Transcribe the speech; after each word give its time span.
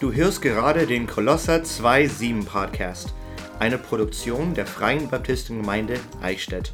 Du 0.00 0.14
hörst 0.14 0.40
gerade 0.40 0.86
den 0.86 1.06
Kolosser 1.06 1.56
2.7 1.56 2.46
Podcast, 2.46 3.12
eine 3.58 3.76
Produktion 3.76 4.54
der 4.54 4.64
Freien 4.64 5.10
Baptistengemeinde 5.10 6.00
Eichstätt, 6.22 6.72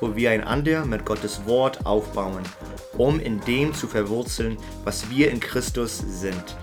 wo 0.00 0.14
wir 0.14 0.30
einander 0.30 0.84
mit 0.84 1.04
Gottes 1.04 1.44
Wort 1.44 1.84
aufbauen, 1.84 2.44
um 2.96 3.18
in 3.18 3.40
dem 3.40 3.74
zu 3.74 3.88
verwurzeln, 3.88 4.58
was 4.84 5.10
wir 5.10 5.32
in 5.32 5.40
Christus 5.40 5.98
sind. 6.06 6.56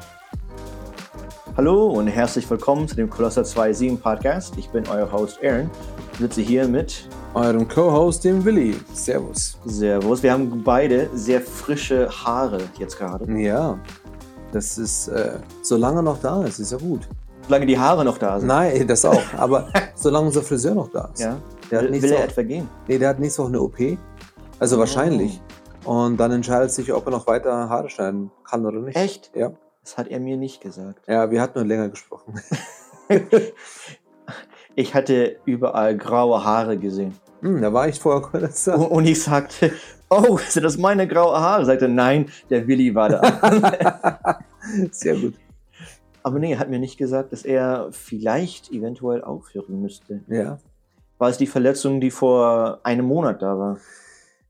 Hallo 1.57 1.87
und 1.87 2.07
herzlich 2.07 2.49
willkommen 2.49 2.87
zu 2.87 2.95
dem 2.95 3.09
Kolosser 3.09 3.41
2.7 3.41 3.97
Podcast. 3.97 4.57
Ich 4.57 4.69
bin 4.69 4.87
euer 4.87 5.11
Host 5.11 5.43
Aaron. 5.43 5.69
Ich 6.13 6.19
sitze 6.19 6.39
hier 6.39 6.65
mit 6.69 7.09
eurem 7.33 7.67
Co-Host, 7.67 8.23
dem 8.23 8.45
Willi. 8.45 8.75
Servus. 8.93 9.57
Servus. 9.65 10.23
Wir 10.23 10.31
haben 10.31 10.63
beide 10.63 11.09
sehr 11.13 11.41
frische 11.41 12.09
Haare 12.09 12.61
jetzt 12.77 12.97
gerade. 12.97 13.29
Ja, 13.37 13.77
das 14.51 14.77
ist, 14.77 15.07
äh, 15.09 15.39
solange 15.61 16.03
noch 16.03 16.19
da 16.19 16.43
ist, 16.43 16.59
ist 16.59 16.71
ja 16.71 16.77
gut. 16.77 17.07
Solange 17.43 17.65
die 17.65 17.79
Haare 17.79 18.05
noch 18.05 18.17
da 18.17 18.39
sind. 18.39 18.47
Nein, 18.47 18.87
das 18.87 19.05
auch. 19.05 19.21
Aber 19.37 19.67
solange 19.95 20.27
unser 20.27 20.41
Friseur 20.41 20.75
noch 20.75 20.89
da 20.89 21.09
ist. 21.13 21.19
Ja. 21.19 21.37
Der 21.71 21.83
will, 21.83 22.01
will 22.01 22.11
er 22.11 22.23
etwa 22.23 22.41
gehen? 22.43 22.69
Nee, 22.87 22.97
der 22.97 23.09
hat 23.09 23.19
nächste 23.19 23.41
Woche 23.41 23.49
eine 23.49 23.61
OP. 23.61 23.77
Also 24.59 24.75
oh. 24.75 24.79
wahrscheinlich. 24.79 25.41
Und 25.85 26.17
dann 26.17 26.31
entscheidet 26.31 26.71
sich, 26.71 26.91
ob 26.93 27.05
er 27.07 27.11
noch 27.11 27.27
weiter 27.27 27.69
Haare 27.69 27.89
schneiden 27.89 28.31
kann 28.43 28.65
oder 28.65 28.79
nicht. 28.79 28.95
Echt? 28.95 29.31
Ja. 29.35 29.51
Das 29.83 29.97
hat 29.97 30.07
er 30.07 30.19
mir 30.19 30.37
nicht 30.37 30.61
gesagt. 30.61 31.07
Ja, 31.07 31.31
wir 31.31 31.41
hatten 31.41 31.57
nur 31.57 31.67
länger 31.67 31.89
gesprochen. 31.89 32.39
ich 34.75 34.93
hatte 34.93 35.37
überall 35.45 35.97
graue 35.97 36.43
Haare 36.43 36.77
gesehen. 36.77 37.15
Hm, 37.41 37.61
da 37.61 37.73
war 37.73 37.87
ich 37.87 37.99
vorher 37.99 38.21
kurz 38.21 38.63
da. 38.65 38.75
Und 38.75 39.05
ich 39.05 39.23
sagte, 39.23 39.71
oh, 40.09 40.37
sind 40.37 40.63
das 40.63 40.77
meine 40.77 41.07
graue 41.07 41.39
Haare? 41.39 41.65
Sagte, 41.65 41.87
nein, 41.87 42.29
der 42.49 42.67
Willi 42.67 42.93
war 42.93 43.09
da. 43.09 44.39
Sehr 44.91 45.15
gut. 45.15 45.35
Aber 46.23 46.39
nee, 46.39 46.53
er 46.53 46.59
hat 46.59 46.69
mir 46.69 46.79
nicht 46.79 46.97
gesagt, 46.97 47.31
dass 47.31 47.43
er 47.43 47.89
vielleicht 47.91 48.71
eventuell 48.71 49.23
aufhören 49.23 49.81
müsste. 49.81 50.21
Ja. 50.27 50.59
War 51.17 51.29
es 51.29 51.37
die 51.37 51.47
Verletzung, 51.47 52.01
die 52.01 52.11
vor 52.11 52.79
einem 52.83 53.05
Monat 53.05 53.41
da 53.41 53.57
war? 53.57 53.77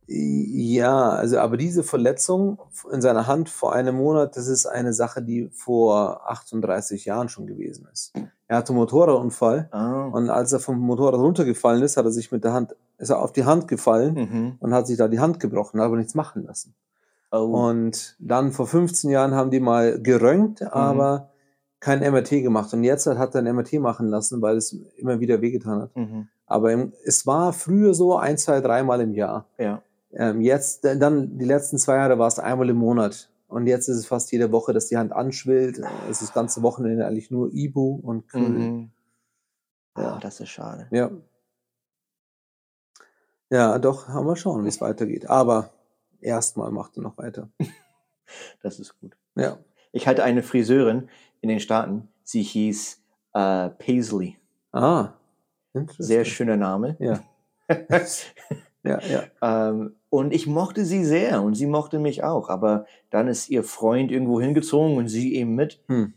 Ja, 0.08 1.10
also 1.10 1.38
aber 1.38 1.56
diese 1.56 1.84
Verletzung 1.84 2.60
in 2.92 3.00
seiner 3.00 3.28
Hand 3.28 3.48
vor 3.48 3.74
einem 3.74 3.96
Monat, 3.96 4.36
das 4.36 4.48
ist 4.48 4.66
eine 4.66 4.92
Sache, 4.92 5.22
die 5.22 5.50
vor 5.52 6.28
38 6.30 7.06
Jahren 7.06 7.30
schon 7.30 7.46
gewesen 7.46 7.88
ist. 7.94 8.14
Er 8.50 8.58
hatte 8.58 8.70
einen 8.70 8.80
Motorradunfall 8.80 9.70
oh. 9.72 10.18
und 10.18 10.32
als 10.32 10.52
er 10.52 10.60
vom 10.60 10.80
Motorrad 10.80 11.20
runtergefallen 11.20 11.84
ist, 11.84 11.98
hat 11.98 12.06
er 12.06 12.12
sich 12.12 12.32
mit 12.32 12.44
der 12.44 12.52
Hand, 12.52 12.76
ist 12.98 13.12
er 13.12 13.22
auf 13.22 13.32
die 13.32 13.46
Hand 13.46 13.68
gefallen 13.68 14.16
mhm. 14.16 14.56
und 14.60 14.74
hat 14.74 14.88
sich 14.88 14.98
da 14.98 15.08
die 15.08 15.20
Hand 15.20 15.40
gebrochen, 15.40 15.80
hat 15.80 15.86
aber 15.86 15.98
nichts 15.98 16.16
machen 16.16 16.46
lassen. 16.48 16.74
Oh. 17.32 17.70
Und 17.70 18.16
dann 18.18 18.52
vor 18.52 18.66
15 18.66 19.12
Jahren 19.12 19.36
haben 19.36 19.52
die 19.52 19.60
mal 19.60 20.02
gerönt, 20.02 20.62
mhm. 20.62 20.68
aber 20.68 21.30
kein 21.80 22.00
MRT 22.00 22.42
gemacht. 22.42 22.74
Und 22.74 22.84
jetzt 22.84 23.06
hat 23.06 23.36
er 23.36 23.42
ein 23.42 23.56
MRT 23.56 23.74
machen 23.74 24.08
lassen, 24.08 24.42
weil 24.42 24.58
es 24.58 24.76
immer 24.98 25.20
wieder 25.20 25.42
wehgetan 25.42 25.84
hat. 25.84 25.96
Mhm. 25.96 26.28
Aber 26.48 26.74
es 27.06 27.28
war 27.28 27.54
früher 27.54 27.94
so 27.94 28.18
ein, 28.18 28.40
zwei, 28.40 28.62
dreimal 28.62 29.00
im 29.02 29.14
Jahr. 29.14 29.46
Ja. 29.60 29.84
Ähm, 30.12 30.42
jetzt, 30.42 30.84
dann 30.84 31.38
die 31.38 31.46
letzten 31.46 31.78
zwei 31.78 31.98
Jahre 31.98 32.18
war 32.18 32.28
es 32.28 32.40
einmal 32.40 32.68
im 32.70 32.78
Monat. 32.78 33.30
Und 33.50 33.66
jetzt 33.66 33.88
ist 33.88 33.98
es 33.98 34.06
fast 34.06 34.32
jede 34.32 34.52
Woche, 34.52 34.74
dass 34.74 34.88
die 34.88 34.98
Hand 34.98 35.12
anschwillt. 35.12 35.80
Es 36.10 36.22
ist 36.22 36.22
das 36.22 36.34
ganze 36.34 36.62
Wochenende 36.62 37.08
eigentlich 37.08 37.32
nur 37.32 37.52
Ibu 37.52 37.96
und 37.96 38.28
Kühl. 38.28 38.48
Mhm. 38.48 38.92
Ja, 39.98 40.16
oh, 40.16 40.20
das 40.20 40.40
ist 40.40 40.50
schade. 40.50 40.88
Ja. 40.92 41.10
Ja, 43.50 43.80
doch, 43.80 44.08
haben 44.08 44.28
wir 44.28 44.36
schauen, 44.36 44.64
wie 44.64 44.70
es 44.70 44.80
weitergeht. 44.80 45.28
Aber 45.28 45.72
erstmal 46.22 46.72
macht 46.72 46.96
er 46.98 47.02
noch 47.02 47.18
weiter. 47.18 47.50
das 48.62 48.80
ist 48.80 49.00
gut. 49.00 49.18
Ja. 49.36 49.58
Ich 49.92 50.08
hatte 50.08 50.24
eine 50.24 50.44
Friseurin 50.44 51.10
in 51.42 51.50
den 51.50 51.60
Staaten. 51.60 52.08
Sie 52.24 52.44
hieß 52.44 53.02
äh, 53.34 53.70
Paisley. 53.70 54.38
Ah, 54.72 55.14
Sehr 55.98 56.24
schöner 56.24 56.58
Name. 56.58 56.96
Ja. 57.00 57.24
ja, 58.84 59.00
ja. 59.02 59.24
Ähm, 59.42 59.96
und 60.10 60.34
ich 60.34 60.48
mochte 60.48 60.86
sie 60.86 61.06
sehr 61.06 61.42
und 61.42 61.56
sie 61.56 61.68
mochte 61.68 62.00
mich 62.00 62.24
auch. 62.24 62.50
Aber 62.50 62.86
dann 63.10 63.28
ist 63.28 63.50
ihr 63.50 63.64
Freund 63.64 64.12
irgendwo 64.12 64.42
hingezogen 64.42 64.98
und 64.98 65.08
sie 65.08 65.36
eben 65.36 65.56
mit. 65.56 65.82
Hm. 65.88 66.14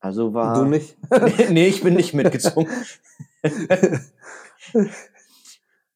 Also 0.00 0.34
war. 0.34 0.58
Du 0.58 0.64
nicht? 0.64 0.96
nee, 1.50 1.68
ich 1.68 1.82
bin 1.82 1.94
nicht 1.94 2.14
mitgezogen. 2.14 2.68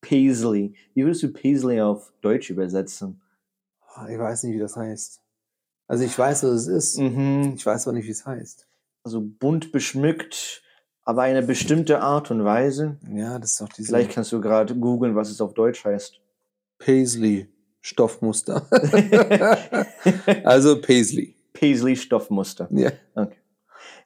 Paisley. 0.00 0.74
Wie 0.94 1.04
würdest 1.04 1.22
du 1.22 1.32
Paisley 1.32 1.80
auf 1.80 2.12
Deutsch 2.20 2.50
übersetzen? 2.50 3.20
Ah, 3.94 4.08
ich 4.08 4.18
weiß 4.18 4.44
nicht, 4.44 4.54
wie 4.54 4.58
das 4.58 4.76
heißt. 4.76 5.20
Also 5.86 6.04
ich 6.04 6.18
weiß, 6.18 6.44
was 6.44 6.50
es 6.50 6.66
ist. 6.66 6.98
Mhm. 6.98 7.54
Ich 7.56 7.64
weiß 7.64 7.86
aber 7.86 7.96
nicht, 7.96 8.06
wie 8.06 8.12
es 8.12 8.26
heißt. 8.26 8.66
Also 9.02 9.22
bunt 9.22 9.70
beschmückt, 9.72 10.62
aber 11.02 11.22
eine 11.22 11.42
bestimmte 11.42 12.00
Art 12.00 12.30
und 12.30 12.44
Weise. 12.44 12.98
Ja, 13.10 13.38
das 13.38 13.52
ist 13.52 13.60
doch 13.60 13.68
diese. 13.68 13.88
Vielleicht 13.88 14.10
kannst 14.12 14.32
du 14.32 14.40
gerade 14.40 14.74
googeln, 14.74 15.14
was 15.14 15.30
es 15.30 15.40
auf 15.40 15.54
Deutsch 15.54 15.84
heißt. 15.84 16.20
Paisley 16.84 17.48
Stoffmuster. 17.80 18.66
also 20.44 20.82
Paisley. 20.82 21.34
Paisley 21.54 21.96
Stoffmuster. 21.96 22.68
Ja. 22.70 22.90
Okay. 23.14 23.36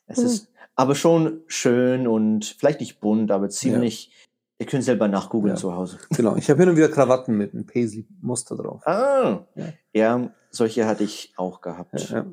Es 0.06 0.18
ist 0.18 0.48
aber 0.76 0.94
schon 0.94 1.40
schön 1.48 2.06
und 2.06 2.44
vielleicht 2.44 2.80
nicht 2.80 3.00
bunt, 3.00 3.32
aber 3.32 3.48
ziemlich. 3.48 4.06
Ja. 4.06 4.12
Ihr 4.60 4.66
könnt 4.66 4.84
selber 4.84 5.08
nachgoogeln 5.08 5.54
ja. 5.54 5.60
zu 5.60 5.74
Hause. 5.74 5.98
Genau. 6.10 6.36
Ich 6.36 6.50
habe 6.50 6.60
hin 6.60 6.68
und 6.68 6.76
wieder 6.76 6.88
Krawatten 6.88 7.36
mit 7.36 7.52
einem 7.52 7.66
Paisley-Muster 7.66 8.56
drauf. 8.56 8.86
Ah. 8.86 9.44
Ja. 9.54 9.72
ja. 9.92 10.30
solche 10.50 10.86
hatte 10.86 11.04
ich 11.04 11.32
auch 11.36 11.60
gehabt. 11.60 12.10
Ja, 12.10 12.26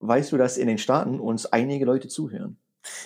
weißt 0.00 0.32
du, 0.32 0.36
dass 0.36 0.58
in 0.58 0.66
den 0.68 0.78
Staaten 0.78 1.20
uns 1.20 1.46
einige 1.46 1.84
Leute 1.84 2.08
zuhören? 2.08 2.56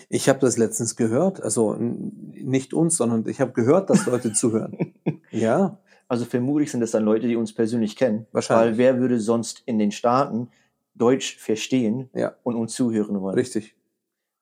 Ich 0.09 0.29
habe 0.29 0.39
das 0.39 0.57
letztens 0.57 0.97
gehört, 0.97 1.43
also 1.43 1.75
nicht 1.79 2.73
uns, 2.73 2.97
sondern 2.97 3.27
ich 3.29 3.41
habe 3.41 3.53
gehört, 3.53 3.91
dass 3.91 4.07
Leute 4.07 4.33
zuhören. 4.33 4.95
Ja. 5.33 5.79
Also 6.09 6.25
vermutlich 6.25 6.71
sind 6.71 6.81
das 6.81 6.93
dann 6.93 7.05
Leute, 7.05 7.27
die 7.27 7.37
uns 7.37 7.53
persönlich 7.53 7.97
kennen. 7.97 8.27
Wahrscheinlich. 8.33 8.73
Weil 8.73 8.79
wer 8.79 9.01
würde 9.01 9.19
sonst 9.19 9.63
in 9.67 9.79
den 9.79 9.91
Staaten 9.91 10.51
Deutsch 10.95 11.37
verstehen 11.37 12.11
ja. 12.15 12.37
und 12.43 12.55
uns 12.57 12.75
zuhören 12.75 13.21
wollen? 13.21 13.35
Richtig. 13.35 13.77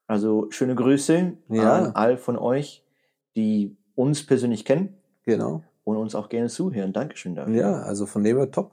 Also 0.07 0.51
schöne 0.51 0.75
Grüße 0.75 1.33
ja. 1.49 1.73
an 1.73 1.93
all 1.95 2.19
von 2.19 2.37
euch, 2.37 2.85
die 3.37 3.77
uns 3.95 4.27
persönlich 4.27 4.65
kennen. 4.65 4.99
Genau. 5.25 5.63
Und 5.85 5.97
uns 5.97 6.15
auch 6.15 6.29
gerne 6.29 6.49
zuhören. 6.49 6.93
Dankeschön 6.93 7.35
dafür. 7.35 7.55
Ja, 7.55 7.83
also 7.83 8.07
von 8.07 8.25
dem 8.25 8.37
her 8.37 8.51
top. 8.51 8.73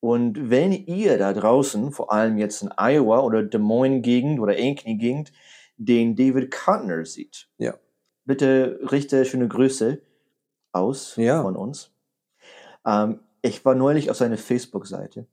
Und 0.00 0.50
wenn 0.50 0.72
ihr 0.72 1.18
da 1.18 1.32
draußen, 1.32 1.92
vor 1.92 2.12
allem 2.12 2.38
jetzt 2.38 2.62
in 2.62 2.70
Iowa 2.76 3.20
oder 3.20 3.42
Des 3.42 3.60
Moines-Gegend 3.60 4.38
oder 4.38 4.52
Ankeny-Gegend, 4.52 5.32
den 5.76 6.16
David 6.16 6.50
Cutner 6.50 7.04
sieht, 7.04 7.48
ja. 7.58 7.74
bitte 8.24 8.78
richte 8.90 9.24
schöne 9.24 9.48
Grüße 9.48 10.00
aus 10.72 11.16
ja. 11.16 11.42
von 11.42 11.56
uns. 11.56 11.92
Ähm, 12.88 13.20
ich 13.42 13.64
war 13.64 13.74
neulich 13.74 14.10
auf 14.10 14.16
seiner 14.16 14.38
Facebook-Seite. 14.38 15.26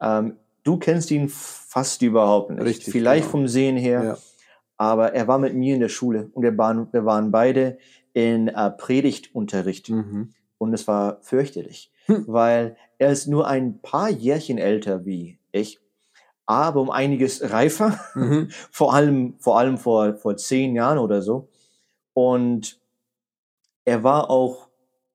Ähm, 0.00 0.36
du 0.64 0.78
kennst 0.78 1.10
ihn 1.10 1.28
fast 1.28 2.02
überhaupt 2.02 2.50
nicht. 2.50 2.62
Richtig, 2.62 2.92
Vielleicht 2.92 3.24
genau. 3.24 3.30
vom 3.30 3.48
Sehen 3.48 3.76
her. 3.76 4.02
Ja. 4.02 4.18
Aber 4.76 5.12
er 5.12 5.28
war 5.28 5.38
mit 5.38 5.54
mir 5.54 5.74
in 5.74 5.80
der 5.80 5.88
Schule 5.88 6.30
und 6.32 6.42
wir 6.42 6.56
waren, 6.56 6.92
wir 6.92 7.04
waren 7.04 7.30
beide 7.30 7.78
in 8.12 8.48
äh, 8.48 8.70
Predigtunterricht. 8.70 9.90
Mhm. 9.90 10.34
Und 10.56 10.74
es 10.74 10.88
war 10.88 11.18
fürchterlich, 11.22 11.92
hm. 12.06 12.24
weil 12.26 12.76
er 12.98 13.12
ist 13.12 13.28
nur 13.28 13.46
ein 13.46 13.80
paar 13.80 14.10
Jährchen 14.10 14.58
älter 14.58 15.04
wie 15.04 15.38
ich, 15.52 15.80
aber 16.46 16.80
um 16.80 16.90
einiges 16.90 17.52
reifer, 17.52 18.00
mhm. 18.14 18.48
vor 18.72 18.92
allem, 18.92 19.36
vor 19.38 19.56
allem 19.56 19.78
vor, 19.78 20.16
vor 20.16 20.36
zehn 20.36 20.74
Jahren 20.74 20.98
oder 20.98 21.22
so. 21.22 21.48
Und 22.12 22.80
er 23.84 24.02
war 24.02 24.30
auch, 24.30 24.68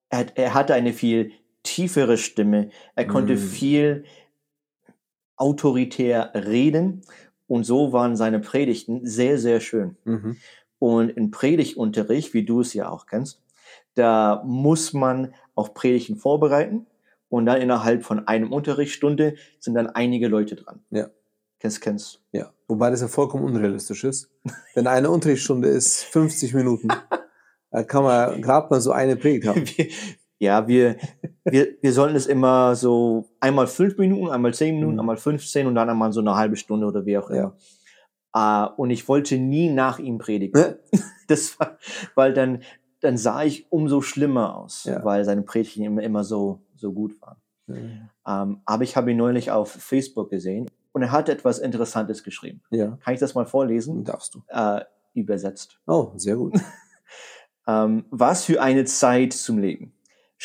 er, 0.09 0.27
er 0.35 0.53
hatte 0.53 0.73
eine 0.75 0.93
viel 0.93 1.33
tiefere 1.63 2.17
Stimme. 2.17 2.69
Er 2.95 3.07
konnte 3.07 3.33
mhm. 3.33 3.39
viel 3.39 4.03
autoritär 5.35 6.31
reden 6.35 7.01
und 7.47 7.63
so 7.63 7.91
waren 7.91 8.15
seine 8.15 8.39
Predigten 8.39 9.05
sehr, 9.05 9.37
sehr 9.37 9.59
schön. 9.59 9.97
Mhm. 10.05 10.37
Und 10.79 11.09
in 11.09 11.31
Predigtunterricht, 11.31 12.33
wie 12.33 12.45
du 12.45 12.61
es 12.61 12.73
ja 12.73 12.89
auch 12.89 13.05
kennst, 13.05 13.41
da 13.95 14.43
muss 14.45 14.93
man 14.93 15.33
auch 15.55 15.73
Predigten 15.73 16.17
vorbereiten 16.17 16.87
und 17.29 17.45
dann 17.45 17.61
innerhalb 17.61 18.03
von 18.03 18.27
einem 18.27 18.51
Unterrichtsstunde 18.51 19.35
sind 19.59 19.75
dann 19.75 19.87
einige 19.87 20.27
Leute 20.27 20.55
dran. 20.55 20.81
Ja. 20.91 21.09
Kennst, 21.59 21.81
kennst. 21.81 22.21
Ja. 22.31 22.51
Wobei 22.67 22.89
das 22.89 23.01
ja 23.01 23.07
vollkommen 23.07 23.45
unrealistisch 23.45 24.03
ist. 24.03 24.29
Denn 24.75 24.87
eine 24.87 25.09
Unterrichtsstunde 25.09 25.69
ist 25.69 26.03
50 26.03 26.53
Minuten. 26.53 26.89
Da 27.75 27.81
kann 27.81 28.03
man 28.03 28.39
gerade 28.39 28.67
mal 28.69 28.81
so 28.81 28.91
eine 28.91 29.15
Predigt 29.15 29.47
haben. 29.47 29.65
Ja, 30.39 30.67
wir, 30.67 30.97
wir, 31.45 31.75
wir 31.81 31.93
sollten 31.93 32.15
es 32.15 32.27
immer 32.27 32.75
so 32.75 33.25
einmal 33.39 33.67
fünf 33.67 33.97
Minuten, 33.97 34.29
einmal 34.29 34.53
zehn 34.53 34.75
Minuten, 34.75 34.95
mhm. 34.95 34.99
einmal 34.99 35.17
15 35.17 35.67
und 35.67 35.75
dann 35.75 35.89
einmal 35.89 36.11
so 36.11 36.19
eine 36.19 36.35
halbe 36.35 36.55
Stunde 36.55 36.87
oder 36.87 37.05
wie 37.05 37.17
auch 37.17 37.29
immer. 37.29 37.39
Ja. 37.39 37.53
Uh, 38.35 38.67
und 38.77 38.89
ich 38.89 39.07
wollte 39.07 39.37
nie 39.37 39.69
nach 39.69 39.99
ihm 39.99 40.17
predigen. 40.17 40.75
das 41.27 41.59
war, 41.59 41.77
weil 42.15 42.33
dann, 42.33 42.63
dann 42.99 43.15
sah 43.15 43.43
ich 43.43 43.71
umso 43.71 44.01
schlimmer 44.01 44.57
aus, 44.57 44.85
ja. 44.85 45.03
weil 45.05 45.23
seine 45.23 45.43
Predigten 45.43 45.83
immer, 45.83 46.01
immer 46.01 46.23
so, 46.23 46.61
so 46.75 46.91
gut 46.93 47.21
waren. 47.21 47.37
Mhm. 47.67 48.09
Um, 48.25 48.61
aber 48.65 48.83
ich 48.83 48.95
habe 48.95 49.11
ihn 49.11 49.17
neulich 49.17 49.51
auf 49.51 49.71
Facebook 49.71 50.29
gesehen 50.29 50.69
Und 50.93 51.03
er 51.03 51.11
hat 51.11 51.29
etwas 51.29 51.59
Interessantes 51.59 52.23
geschrieben. 52.23 52.61
Ja. 52.71 52.97
Kann 53.03 53.13
ich 53.13 53.19
das 53.19 53.35
mal 53.35 53.45
vorlesen? 53.45 54.03
Darfst 54.03 54.33
du. 54.33 54.43
Äh, 54.47 54.81
übersetzt. 55.13 55.79
Oh, 55.85 56.11
sehr 56.15 56.35
gut. 56.35 56.55
ähm, 57.67 58.05
was 58.09 58.45
für 58.45 58.61
eine 58.61 58.85
Zeit 58.85 59.33
zum 59.33 59.59
Leben. 59.59 59.92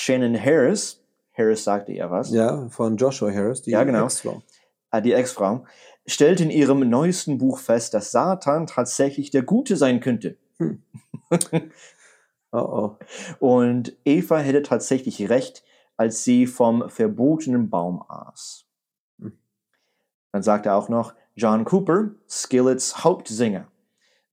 Shannon 0.01 0.41
Harris, 0.41 1.03
Harris 1.37 1.65
sagte 1.65 1.93
ja 1.93 2.09
was. 2.09 2.31
Ja, 2.31 2.69
von 2.69 2.97
Joshua 2.97 3.33
Harris, 3.33 3.63
die 3.63 3.73
ja, 3.73 3.83
genau. 3.83 4.05
Ex-Frau. 4.05 4.43
Äh, 4.93 5.03
die 5.03 5.13
Ex-Frau, 5.13 5.65
stellt 6.07 6.41
in 6.41 6.51
ihrem 6.51 6.89
neuesten 6.89 7.37
Buch 7.37 7.59
fest, 7.59 7.95
dass 7.95 8.13
Satan 8.13 8.69
tatsächlich 8.69 9.31
der 9.31 9.43
Gute 9.43 9.77
sein 9.77 9.99
könnte. 9.99 10.37
Hm. 10.59 10.85
oh 12.53 12.59
oh. 12.59 12.97
Und 13.41 13.97
Eva 14.05 14.39
hätte 14.39 14.63
tatsächlich 14.63 15.29
recht, 15.31 15.65
als 15.97 16.23
sie 16.23 16.47
vom 16.47 16.89
verbotenen 16.89 17.69
Baum 17.69 18.05
aß. 18.09 18.67
Hm. 19.21 19.37
Dann 20.31 20.45
sagt 20.45 20.67
er 20.67 20.77
auch 20.77 20.89
noch, 20.89 21.13
John 21.35 21.65
Cooper, 21.65 22.11
Skillets 22.29 23.03
Hauptsänger. 23.03 23.67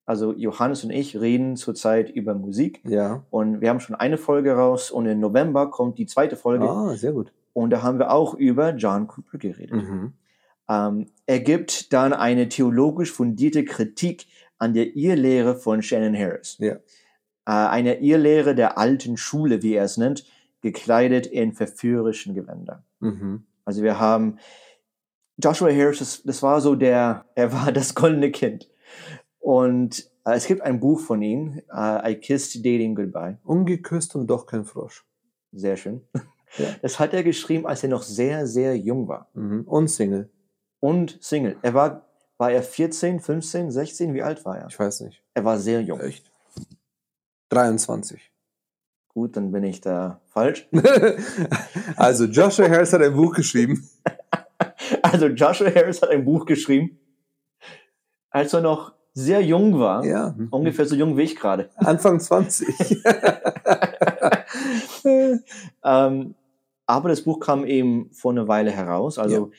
Also 0.05 0.33
Johannes 0.33 0.83
und 0.83 0.91
ich 0.91 1.19
reden 1.19 1.55
zurzeit 1.55 2.09
über 2.09 2.35
Musik. 2.35 2.81
Ja. 2.85 3.23
Und 3.31 3.61
wir 3.61 3.69
haben 3.69 3.79
schon 3.79 3.95
eine 3.95 4.17
Folge 4.17 4.53
raus 4.53 4.91
und 4.91 5.07
im 5.07 5.19
November 5.19 5.71
kommt 5.71 5.97
die 5.97 6.05
zweite 6.05 6.35
Folge. 6.35 6.69
Ah, 6.69 6.95
sehr 6.95 7.11
gut. 7.11 7.33
Und 7.53 7.71
da 7.71 7.81
haben 7.81 7.97
wir 7.97 8.11
auch 8.11 8.35
über 8.35 8.75
John 8.75 9.07
Cooper 9.07 9.37
geredet. 9.37 9.71
Mhm. 9.71 10.13
Ähm, 10.69 11.07
er 11.25 11.39
gibt 11.39 11.93
dann 11.93 12.13
eine 12.13 12.49
theologisch 12.49 13.11
fundierte 13.11 13.65
Kritik 13.65 14.27
an 14.57 14.73
der 14.73 14.95
Irrlehre 14.95 15.55
von 15.55 15.81
Shannon 15.81 16.15
Harris. 16.15 16.57
Ja. 16.59 16.75
Äh, 16.75 16.79
eine 17.45 17.99
Irrlehre 18.01 18.55
der 18.55 18.77
alten 18.77 19.17
Schule, 19.17 19.63
wie 19.63 19.73
er 19.73 19.85
es 19.85 19.97
nennt, 19.97 20.25
gekleidet 20.61 21.27
in 21.27 21.53
verführerischen 21.53 22.33
Gewänder. 22.33 22.83
Mhm. 22.99 23.45
Also 23.65 23.83
wir 23.83 23.99
haben 23.99 24.37
Joshua 25.37 25.69
Harris, 25.69 25.99
das, 25.99 26.23
das, 26.23 26.43
war 26.43 26.61
so 26.61 26.75
der, 26.75 27.25
er 27.35 27.53
war 27.53 27.71
das 27.71 27.95
goldene 27.95 28.31
Kind. 28.31 28.69
Und 29.45 30.09
äh, 30.25 30.33
es 30.33 30.47
gibt 30.47 30.61
ein 30.61 30.79
Buch 30.79 30.99
von 30.99 31.21
ihm, 31.21 31.61
uh, 31.71 31.99
I 32.03 32.15
Kissed 32.15 32.65
Dating 32.65 32.95
Goodbye. 32.95 33.37
Ungeküsst 33.43 34.15
und 34.15 34.25
doch 34.25 34.47
kein 34.47 34.65
Frosch. 34.65 35.05
Sehr 35.51 35.77
schön. 35.77 36.01
Ja. 36.57 36.67
Das 36.81 36.99
hat 37.01 37.13
er 37.13 37.21
geschrieben, 37.21 37.67
als 37.67 37.83
er 37.83 37.89
noch 37.89 38.03
sehr, 38.03 38.47
sehr 38.47 38.77
jung 38.77 39.09
war. 39.09 39.29
Mhm. 39.33 39.63
Und 39.63 39.89
Single. 39.89 40.29
Und 40.79 41.17
Single. 41.19 41.57
Er 41.61 41.73
war, 41.73 42.07
war 42.37 42.49
er 42.49 42.63
14, 42.63 43.19
15, 43.19 43.71
16? 43.71 44.13
Wie 44.13 44.21
alt 44.21 44.45
war 44.45 44.57
er? 44.57 44.67
Ich 44.69 44.79
weiß 44.79 45.01
nicht. 45.01 45.21
Er 45.33 45.43
war 45.43 45.59
sehr 45.59 45.81
jung. 45.81 45.99
Echt? 45.99 46.31
23. 47.49 48.31
Gut, 49.09 49.35
dann 49.35 49.51
bin 49.51 49.65
ich 49.65 49.81
da 49.81 50.21
falsch. 50.27 50.69
also 51.97 52.23
Joshua 52.23 52.69
Harris 52.69 52.93
hat 52.93 53.01
ein 53.01 53.15
Buch 53.15 53.35
geschrieben. 53.35 53.89
Also 55.01 55.27
Joshua 55.27 55.75
Harris 55.75 56.01
hat 56.01 56.09
ein 56.09 56.23
Buch 56.23 56.45
geschrieben, 56.45 56.97
als 58.29 58.53
er 58.53 58.61
noch 58.61 58.95
sehr 59.15 59.41
jung 59.41 59.79
war. 59.79 60.05
Ja. 60.05 60.35
Ungefähr 60.51 60.85
so 60.85 60.95
jung 60.95 61.17
wie 61.17 61.23
ich 61.23 61.35
gerade. 61.37 61.69
Anfang 61.77 62.19
20. 62.19 63.01
ähm, 65.83 66.35
aber 66.85 67.09
das 67.09 67.21
Buch 67.23 67.39
kam 67.39 67.65
eben 67.65 68.11
vor 68.11 68.33
einer 68.33 68.47
Weile 68.47 68.71
heraus. 68.71 69.17
Also 69.17 69.47
ja. 69.47 69.57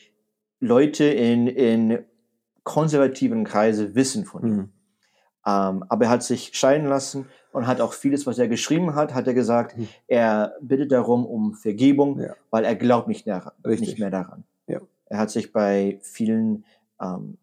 Leute 0.59 1.05
in, 1.05 1.47
in 1.47 2.05
konservativen 2.63 3.43
Kreise 3.43 3.95
wissen 3.95 4.25
von 4.25 4.43
ihm. 4.43 4.55
Mhm. 4.55 4.69
Ähm, 5.45 5.83
aber 5.89 6.05
er 6.05 6.11
hat 6.11 6.23
sich 6.23 6.51
scheiden 6.53 6.87
lassen 6.87 7.25
und 7.51 7.65
hat 7.65 7.81
auch 7.81 7.93
vieles, 7.93 8.27
was 8.27 8.37
er 8.37 8.47
geschrieben 8.47 8.93
hat, 8.93 9.15
hat 9.15 9.25
er 9.27 9.33
gesagt, 9.33 9.77
mhm. 9.77 9.87
er 10.07 10.53
bittet 10.61 10.91
darum 10.91 11.25
um 11.25 11.55
Vergebung, 11.55 12.19
ja. 12.19 12.35
weil 12.51 12.63
er 12.63 12.75
glaubt 12.75 13.07
nicht, 13.07 13.25
daran, 13.25 13.53
nicht 13.65 13.97
mehr 13.97 14.11
daran. 14.11 14.43
Ja. 14.67 14.81
Er 15.05 15.17
hat 15.17 15.31
sich 15.31 15.51
bei 15.51 15.99
vielen 16.03 16.65
ähm, 17.01 17.37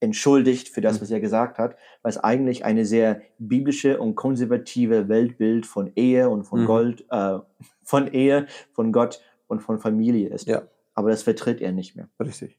entschuldigt 0.00 0.68
für 0.68 0.80
das, 0.80 0.96
mhm. 0.96 1.02
was 1.02 1.10
er 1.10 1.20
gesagt 1.20 1.58
hat, 1.58 1.76
weil 2.02 2.10
es 2.10 2.18
eigentlich 2.18 2.64
eine 2.64 2.84
sehr 2.84 3.20
biblische 3.38 3.98
und 3.98 4.14
konservative 4.14 5.08
Weltbild 5.08 5.66
von 5.66 5.92
Ehe 5.96 6.28
und 6.28 6.44
von 6.44 6.62
Mhm. 6.62 6.66
Gold, 6.66 7.04
äh, 7.10 7.38
von 7.82 8.12
Ehe, 8.12 8.46
von 8.72 8.92
Gott 8.92 9.20
und 9.48 9.60
von 9.60 9.78
Familie 9.80 10.28
ist. 10.28 10.46
Ja. 10.46 10.62
Aber 10.94 11.10
das 11.10 11.22
vertritt 11.22 11.60
er 11.60 11.72
nicht 11.72 11.96
mehr. 11.96 12.08
Richtig. 12.20 12.58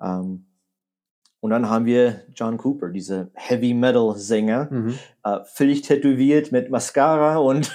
Ähm, 0.00 0.46
und 1.40 1.50
dann 1.50 1.70
haben 1.70 1.86
wir 1.86 2.22
John 2.34 2.58
Cooper, 2.58 2.90
diese 2.90 3.30
Heavy 3.34 3.72
Metal 3.72 4.14
Sänger, 4.16 4.68
Mhm. 4.70 4.98
äh, 5.24 5.38
völlig 5.44 5.82
tätowiert 5.82 6.52
mit 6.52 6.70
Mascara 6.70 7.38
und, 7.38 7.74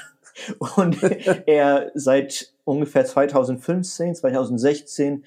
und 0.77 0.97
er 1.47 1.91
seit 1.95 2.53
ungefähr 2.63 3.05
2015, 3.05 4.15
2016 4.15 5.23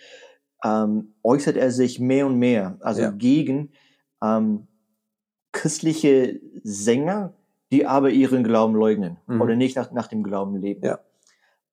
ähm, 0.65 1.15
äußert 1.23 1.57
er 1.57 1.71
sich 1.71 2.01
mehr 2.01 2.27
und 2.27 2.39
mehr, 2.39 2.77
also 2.81 3.03
Ja. 3.03 3.11
gegen 3.11 3.71
ähm, 4.23 4.67
christliche 5.53 6.41
Sänger, 6.63 7.35
die 7.71 7.87
aber 7.87 8.11
ihren 8.11 8.45
Glauben 8.45 8.75
leugnen 8.75 9.19
Mhm. 9.27 9.41
oder 9.41 9.57
nicht 9.57 9.77
nach, 9.77 9.93
nach 9.93 10.09
dem 10.09 10.23
Glauben 10.23 10.57
leben. 10.57 10.85
Ja. 10.85 11.01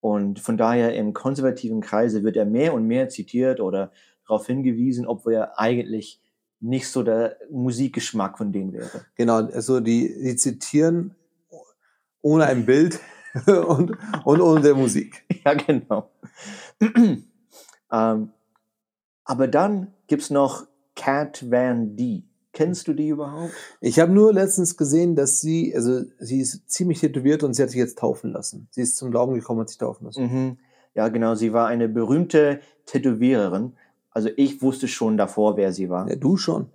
Und 0.02 0.40
von 0.40 0.58
daher 0.58 0.94
im 0.96 1.14
konservativen 1.14 1.82
Kreise 1.82 2.24
wird 2.24 2.36
er 2.38 2.46
mehr 2.46 2.74
und 2.74 2.86
mehr 2.86 3.10
zitiert 3.10 3.60
oder 3.60 3.92
darauf 4.28 4.46
hingewiesen, 4.46 5.08
obwohl 5.08 5.34
er 5.34 5.60
eigentlich 5.60 6.22
nicht 6.60 6.88
so 6.90 7.04
der 7.04 7.38
Musikgeschmack 7.52 8.38
von 8.38 8.52
denen 8.52 8.72
wäre. 8.74 9.06
Genau, 9.16 9.38
also 9.38 9.80
die, 9.80 10.14
die 10.24 10.36
zitieren 10.36 11.16
ohne 12.22 12.46
ein 12.46 12.66
Bild 12.66 13.00
und, 13.68 13.98
und 14.26 14.42
ohne 14.42 14.62
der 14.62 14.76
Musik. 14.76 15.24
Ja, 15.46 15.54
genau. 15.54 16.10
ähm, 17.92 18.32
aber 19.26 19.48
dann 19.48 19.94
gibt's 20.08 20.30
noch 20.30 20.68
Cat 20.96 21.50
Van 21.50 21.96
D. 21.96 22.24
Kennst 22.54 22.88
du 22.88 22.94
die 22.94 23.10
überhaupt? 23.10 23.52
Ich 23.82 24.00
habe 24.00 24.14
nur 24.14 24.32
letztens 24.32 24.78
gesehen, 24.78 25.16
dass 25.16 25.42
sie, 25.42 25.76
also 25.76 26.04
sie 26.20 26.40
ist 26.40 26.70
ziemlich 26.70 27.02
tätowiert 27.02 27.44
und 27.44 27.54
sie 27.54 27.62
hat 27.62 27.70
sich 27.70 27.80
jetzt 27.80 28.00
taufen 28.00 28.32
lassen. 28.32 28.70
Sie 28.72 28.82
ist 28.82 28.96
zum 28.96 29.12
Glauben 29.12 29.34
gekommen, 29.34 29.60
hat 29.60 29.68
sich 29.68 29.78
taufen 29.78 30.06
lassen. 30.06 30.24
Mhm. 30.24 30.58
Ja, 30.94 31.10
genau. 31.10 31.36
Sie 31.36 31.52
war 31.52 31.68
eine 31.68 31.90
berühmte 31.90 32.62
Tätowiererin. 32.86 33.74
Also 34.10 34.30
ich 34.38 34.62
wusste 34.62 34.88
schon 34.88 35.18
davor, 35.18 35.58
wer 35.58 35.74
sie 35.74 35.90
war. 35.90 36.08
Ja, 36.10 36.16
du 36.16 36.38
schon. 36.38 36.70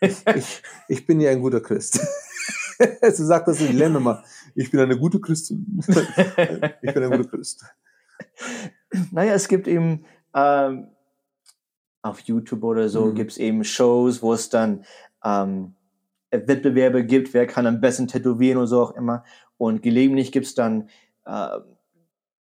Ich, 0.00 0.62
ich 0.88 1.06
bin 1.06 1.20
ja 1.20 1.30
ein 1.30 1.42
guter 1.42 1.60
Christ. 1.60 2.00
Sie 3.02 3.26
sagt 3.26 3.48
das 3.48 3.60
in 3.60 3.76
Länder 3.76 4.00
mal. 4.00 4.24
Ich 4.54 4.70
bin 4.70 4.80
eine 4.80 4.98
gute 4.98 5.20
Christin. 5.20 5.82
Ich 6.82 6.94
bin 6.94 7.02
ein 7.02 7.10
guter 7.10 7.28
Christ. 7.28 7.66
Naja, 9.10 9.34
es 9.34 9.46
gibt 9.46 9.68
eben 9.68 10.06
ähm, 10.34 10.88
auf 12.02 12.20
YouTube 12.20 12.64
oder 12.64 12.88
so 12.88 13.06
Mhm. 13.06 13.14
gibt's 13.14 13.36
eben 13.36 13.64
Shows, 13.64 14.22
wo 14.22 14.32
es 14.32 14.48
dann 14.48 14.84
ähm, 15.24 15.74
Wettbewerbe 16.30 17.04
gibt, 17.04 17.34
wer 17.34 17.46
kann 17.46 17.66
am 17.66 17.80
besten 17.80 18.06
tätowieren 18.06 18.58
und 18.58 18.66
so 18.66 18.80
auch 18.80 18.96
immer. 18.96 19.24
Und 19.58 19.82
gelegentlich 19.82 20.32
gibt's 20.32 20.54
dann 20.54 20.88
äh, 21.26 21.58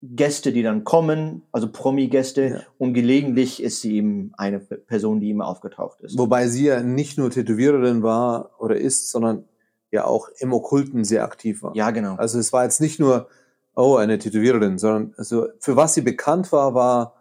Gäste, 0.02 0.52
die 0.52 0.62
dann 0.62 0.84
kommen, 0.84 1.42
also 1.50 1.68
Promi-Gäste. 1.72 2.42
Ja. 2.48 2.60
Und 2.78 2.94
gelegentlich 2.94 3.60
ist 3.62 3.80
sie 3.80 3.96
eben 3.96 4.32
eine 4.36 4.60
Person, 4.60 5.20
die 5.20 5.30
immer 5.30 5.48
aufgetaucht 5.48 6.00
ist. 6.02 6.16
Wobei 6.16 6.46
sie 6.46 6.66
ja 6.66 6.82
nicht 6.82 7.18
nur 7.18 7.30
Tätowiererin 7.30 8.02
war 8.02 8.50
oder 8.58 8.76
ist, 8.76 9.10
sondern 9.10 9.44
ja 9.90 10.04
auch 10.04 10.28
im 10.38 10.52
Okkulten 10.52 11.04
sehr 11.04 11.24
aktiv 11.24 11.62
war. 11.62 11.74
Ja, 11.74 11.90
genau. 11.90 12.14
Also 12.14 12.38
es 12.38 12.52
war 12.52 12.62
jetzt 12.62 12.80
nicht 12.80 13.00
nur, 13.00 13.28
oh, 13.74 13.96
eine 13.96 14.18
Tätowiererin, 14.18 14.78
sondern 14.78 15.14
also 15.16 15.48
für 15.58 15.74
was 15.74 15.94
sie 15.94 16.02
bekannt 16.02 16.52
war, 16.52 16.74
war 16.74 17.14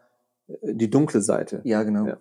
äh, 0.47 0.73
die 0.73 0.89
dunkle 0.89 1.21
Seite. 1.21 1.61
Ja, 1.63 1.81
genau. 1.81 2.05
Ja. 2.05 2.17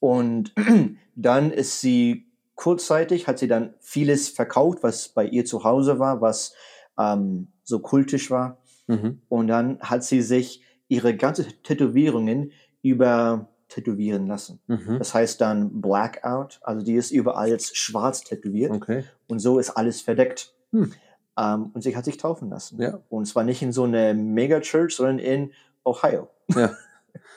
Und 0.00 0.54
dann 1.16 1.50
ist 1.50 1.80
sie 1.80 2.26
kurzzeitig, 2.54 3.26
hat 3.26 3.38
sie 3.38 3.48
dann 3.48 3.74
vieles 3.80 4.28
verkauft, 4.28 4.82
was 4.82 5.08
bei 5.08 5.24
ihr 5.24 5.44
zu 5.44 5.64
Hause 5.64 5.98
war, 5.98 6.20
was 6.20 6.54
ähm, 6.98 7.48
so 7.62 7.78
kultisch 7.80 8.30
war. 8.30 8.58
Mhm. 8.86 9.20
Und 9.28 9.48
dann 9.48 9.78
hat 9.80 10.04
sie 10.04 10.22
sich 10.22 10.62
ihre 10.88 11.16
ganze 11.16 11.46
Tätowierungen 11.62 12.52
über 12.82 13.48
tätowieren 13.68 14.26
lassen. 14.26 14.60
Mhm. 14.66 14.98
Das 14.98 15.14
heißt 15.14 15.40
dann 15.40 15.80
Blackout, 15.80 16.58
also 16.62 16.84
die 16.84 16.94
ist 16.94 17.10
überall 17.10 17.50
jetzt 17.50 17.76
schwarz 17.76 18.22
tätowiert 18.22 18.72
Okay. 18.72 19.04
und 19.28 19.40
so 19.40 19.58
ist 19.58 19.70
alles 19.70 20.00
verdeckt. 20.00 20.54
Hm. 20.72 20.92
Ähm, 21.38 21.70
und 21.74 21.82
sie 21.82 21.96
hat 21.96 22.04
sich 22.04 22.16
taufen 22.16 22.48
lassen. 22.50 22.80
Ja. 22.80 23.00
Und 23.08 23.26
zwar 23.26 23.44
nicht 23.44 23.62
in 23.62 23.72
so 23.72 23.84
eine 23.84 24.14
Megachurch, 24.14 24.96
sondern 24.96 25.18
in 25.18 25.52
Ohio. 25.84 26.28
Ja. 26.54 26.72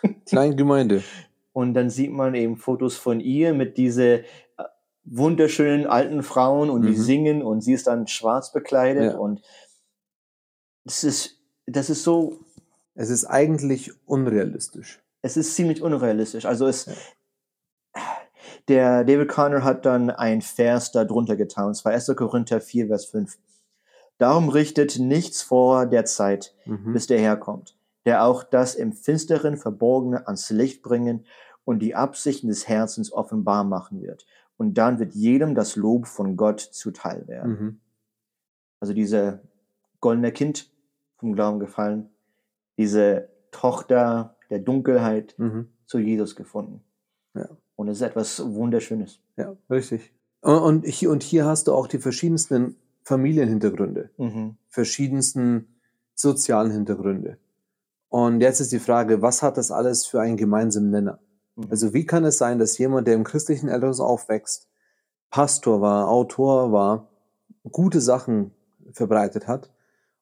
Kleingemeinde. 0.25 1.03
Und 1.53 1.73
dann 1.73 1.89
sieht 1.89 2.11
man 2.11 2.33
eben 2.35 2.55
Fotos 2.57 2.95
von 2.97 3.19
ihr 3.19 3.53
mit 3.53 3.77
diese 3.77 4.19
äh, 4.19 4.23
wunderschönen 5.03 5.85
alten 5.87 6.23
Frauen 6.23 6.69
und 6.69 6.83
die 6.83 6.91
Mhm. 6.91 7.01
singen 7.01 7.41
und 7.43 7.61
sie 7.61 7.73
ist 7.73 7.87
dann 7.87 8.07
schwarz 8.07 8.51
bekleidet 8.53 9.13
Ja. 9.13 9.17
und 9.17 9.41
das 10.85 11.03
ist, 11.03 11.39
das 11.65 11.89
ist 11.89 12.03
so, 12.03 12.39
Es 12.95 13.09
ist 13.09 13.25
eigentlich 13.25 13.91
unrealistisch. 14.07 15.01
es 15.21 15.37
ist 15.37 15.55
ziemlich 15.55 15.81
unrealistisch. 15.81 16.45
Also 16.45 16.67
es, 16.67 16.85
Ja. 16.85 16.93
der 18.67 19.03
David 19.03 19.27
Conner 19.27 19.63
hat 19.63 19.85
dann 19.85 20.09
ein 20.09 20.41
Vers 20.41 20.91
da 20.91 21.03
drunter 21.03 21.35
getan, 21.35 21.67
und 21.67 21.75
zwar 21.75 21.91
1. 21.93 22.15
Korinther 22.15 22.61
4, 22.61 22.87
Vers 22.87 23.05
5. 23.05 23.37
Darum 24.17 24.49
richtet 24.49 24.99
nichts 24.99 25.41
vor 25.41 25.85
der 25.87 26.05
Zeit, 26.05 26.53
Mhm. 26.65 26.93
bis 26.93 27.07
der 27.07 27.19
Herr 27.19 27.37
kommt, 27.37 27.75
der 28.05 28.23
auch 28.23 28.43
das 28.43 28.75
im 28.75 28.93
Finsteren 28.93 29.57
Verborgene 29.57 30.27
ans 30.27 30.49
Licht 30.49 30.81
bringen 30.81 31.25
und 31.63 31.79
die 31.79 31.95
Absichten 31.95 32.47
des 32.47 32.67
Herzens 32.67 33.11
offenbar 33.11 33.63
machen 33.63 34.01
wird. 34.01 34.25
Und 34.57 34.75
dann 34.75 34.99
wird 34.99 35.13
jedem 35.13 35.55
das 35.55 35.75
Lob 35.75 36.07
von 36.07 36.37
Gott 36.37 36.59
zuteil 36.59 37.27
werden. 37.27 37.51
Mhm. 37.51 37.79
Also 38.79 38.93
diese 38.93 39.41
goldene 39.99 40.31
Kind 40.31 40.69
vom 41.17 41.33
Glauben 41.33 41.59
gefallen, 41.59 42.09
diese 42.77 43.29
Tochter 43.51 44.35
der 44.49 44.59
Dunkelheit 44.59 45.35
mhm. 45.37 45.69
zu 45.85 45.99
Jesus 45.99 46.35
gefunden. 46.35 46.81
Ja. 47.33 47.47
Und 47.75 47.87
es 47.87 47.97
ist 47.97 48.07
etwas 48.07 48.43
Wunderschönes. 48.53 49.19
Ja, 49.37 49.55
richtig. 49.69 50.11
Und 50.41 50.85
hier, 50.85 51.11
und 51.11 51.23
hier 51.23 51.45
hast 51.45 51.67
du 51.67 51.73
auch 51.73 51.87
die 51.87 51.99
verschiedensten 51.99 52.75
Familienhintergründe, 53.03 54.09
mhm. 54.17 54.57
verschiedensten 54.69 55.75
sozialen 56.15 56.71
Hintergründe. 56.71 57.37
Und 58.11 58.41
jetzt 58.41 58.59
ist 58.59 58.73
die 58.73 58.79
Frage, 58.79 59.21
was 59.21 59.41
hat 59.41 59.55
das 59.55 59.71
alles 59.71 60.05
für 60.05 60.19
einen 60.19 60.35
gemeinsamen 60.35 60.89
Nenner? 60.89 61.19
Mhm. 61.55 61.67
Also 61.69 61.93
wie 61.93 62.05
kann 62.05 62.25
es 62.25 62.37
sein, 62.37 62.59
dass 62.59 62.77
jemand, 62.77 63.07
der 63.07 63.15
im 63.15 63.23
christlichen 63.23 63.69
Elternhaus 63.69 64.01
aufwächst, 64.01 64.67
Pastor 65.29 65.79
war, 65.79 66.09
Autor 66.09 66.73
war, 66.73 67.07
gute 67.71 68.01
Sachen 68.01 68.51
verbreitet 68.91 69.47
hat 69.47 69.71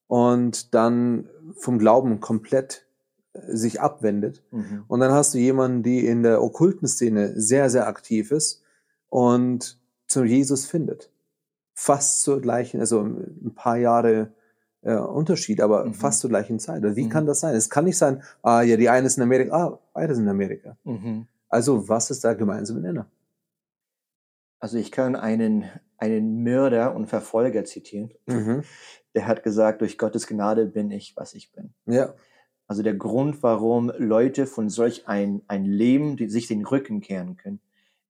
und 0.05 0.75
dann 0.75 1.29
vom 1.55 1.79
Glauben 1.79 2.19
komplett 2.19 2.85
äh, 3.33 3.55
sich 3.55 3.81
abwendet. 3.81 4.43
Mhm. 4.51 4.83
Und 4.87 4.99
dann 4.99 5.11
hast 5.11 5.33
du 5.33 5.39
jemanden, 5.39 5.81
die 5.81 6.05
in 6.05 6.21
der 6.21 6.43
okkulten 6.43 6.87
Szene 6.87 7.41
sehr, 7.41 7.71
sehr 7.71 7.87
aktiv 7.87 8.31
ist 8.31 8.61
und 9.09 9.79
zu 10.05 10.23
Jesus 10.23 10.67
findet. 10.67 11.09
Fast 11.73 12.21
zur 12.21 12.39
gleichen, 12.39 12.81
also 12.81 13.01
ein 13.01 13.53
paar 13.55 13.77
Jahre 13.77 14.31
äh, 14.81 14.95
Unterschied, 14.95 15.61
aber 15.61 15.85
mhm. 15.85 15.93
fast 15.93 16.21
zur 16.21 16.29
gleichen 16.29 16.59
Zeit. 16.59 16.83
Wie 16.95 17.05
mhm. 17.05 17.09
kann 17.09 17.25
das 17.25 17.41
sein? 17.41 17.55
Es 17.55 17.69
kann 17.69 17.85
nicht 17.85 17.97
sein, 17.97 18.23
ah 18.41 18.61
ja, 18.61 18.77
die 18.77 18.89
eine 18.89 19.07
ist 19.07 19.17
in 19.17 19.23
Amerika, 19.23 19.55
ah, 19.55 19.79
beide 19.93 20.15
sind 20.15 20.25
in 20.25 20.29
Amerika. 20.29 20.77
Mhm. 20.83 21.27
Also 21.49 21.89
was 21.89 22.11
ist 22.11 22.23
da 22.23 22.33
gemeinsam 22.33 22.81
Nenner? 22.81 23.07
Also 24.59 24.77
ich 24.77 24.91
kann 24.91 25.15
einen, 25.15 25.65
einen 25.97 26.43
Mörder 26.43 26.95
und 26.95 27.07
Verfolger 27.07 27.65
zitieren. 27.65 28.11
Mhm. 28.27 28.63
Der 29.15 29.25
hat 29.25 29.43
gesagt, 29.43 29.81
durch 29.81 29.97
Gottes 29.97 30.27
Gnade 30.27 30.65
bin 30.65 30.91
ich, 30.91 31.15
was 31.15 31.33
ich 31.33 31.51
bin. 31.51 31.73
Ja. 31.85 32.13
Also 32.67 32.83
der 32.83 32.93
Grund, 32.93 33.41
warum 33.41 33.91
Leute 33.97 34.45
von 34.45 34.69
solch 34.69 35.07
ein, 35.07 35.41
ein 35.47 35.65
Leben 35.65 36.17
die 36.17 36.29
sich 36.29 36.47
den 36.47 36.63
Rücken 36.63 37.01
kehren 37.01 37.35
können, 37.35 37.59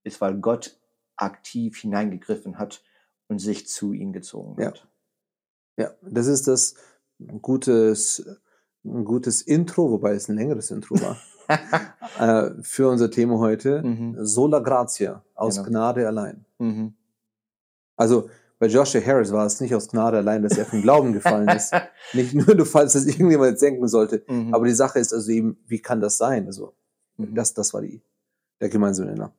ist, 0.04 0.20
weil 0.20 0.36
Gott 0.36 0.78
aktiv 1.16 1.78
hineingegriffen 1.78 2.58
hat 2.58 2.84
und 3.28 3.40
sich 3.40 3.68
zu 3.68 3.94
ihnen 3.94 4.12
gezogen 4.12 4.62
hat. 4.66 4.89
Ja, 5.80 5.92
das 6.02 6.28
ist 6.28 6.48
das 6.48 6.76
gutes, 7.42 8.26
ein 8.84 9.06
gutes 9.06 9.42
Intro, 9.42 9.90
wobei 9.92 10.14
es 10.14 10.28
ein 10.28 10.36
längeres 10.36 10.72
Intro 10.72 10.96
war, 11.00 11.18
äh, 12.20 12.62
für 12.62 12.90
unser 12.90 13.10
Thema 13.10 13.40
heute. 13.40 13.82
Mhm. 13.82 14.18
Sola 14.20 14.60
Gratia, 14.60 15.24
aus 15.36 15.56
genau. 15.56 15.70
Gnade 15.70 16.06
allein. 16.06 16.46
Mhm. 16.58 16.96
Also 17.96 18.30
bei 18.60 18.68
Joshua 18.68 19.02
Harris 19.02 19.32
war 19.32 19.46
es 19.46 19.62
nicht 19.62 19.74
aus 19.74 19.88
Gnade 19.88 20.18
allein, 20.18 20.44
dass 20.44 20.58
er 20.58 20.66
vom 20.66 20.82
Glauben 20.82 21.14
gefallen 21.14 21.48
ist. 21.48 21.72
Nicht 22.14 22.34
nur, 22.34 22.66
falls 22.66 22.92
das 22.92 23.06
irgendjemand 23.06 23.52
jetzt 23.52 23.62
denken 23.62 23.88
sollte. 23.88 24.22
Mhm. 24.28 24.54
Aber 24.54 24.66
die 24.66 24.74
Sache 24.74 25.00
ist 25.00 25.14
also 25.14 25.32
eben, 25.32 25.58
wie 25.68 25.80
kann 25.80 26.02
das 26.02 26.18
sein? 26.18 26.46
Also, 26.46 26.74
mhm. 27.16 27.34
das, 27.36 27.54
das 27.54 27.74
war 27.74 27.82
die, 27.82 28.02
der 28.60 28.68
gemeinsame 28.68 29.12
Nenner. 29.12 29.32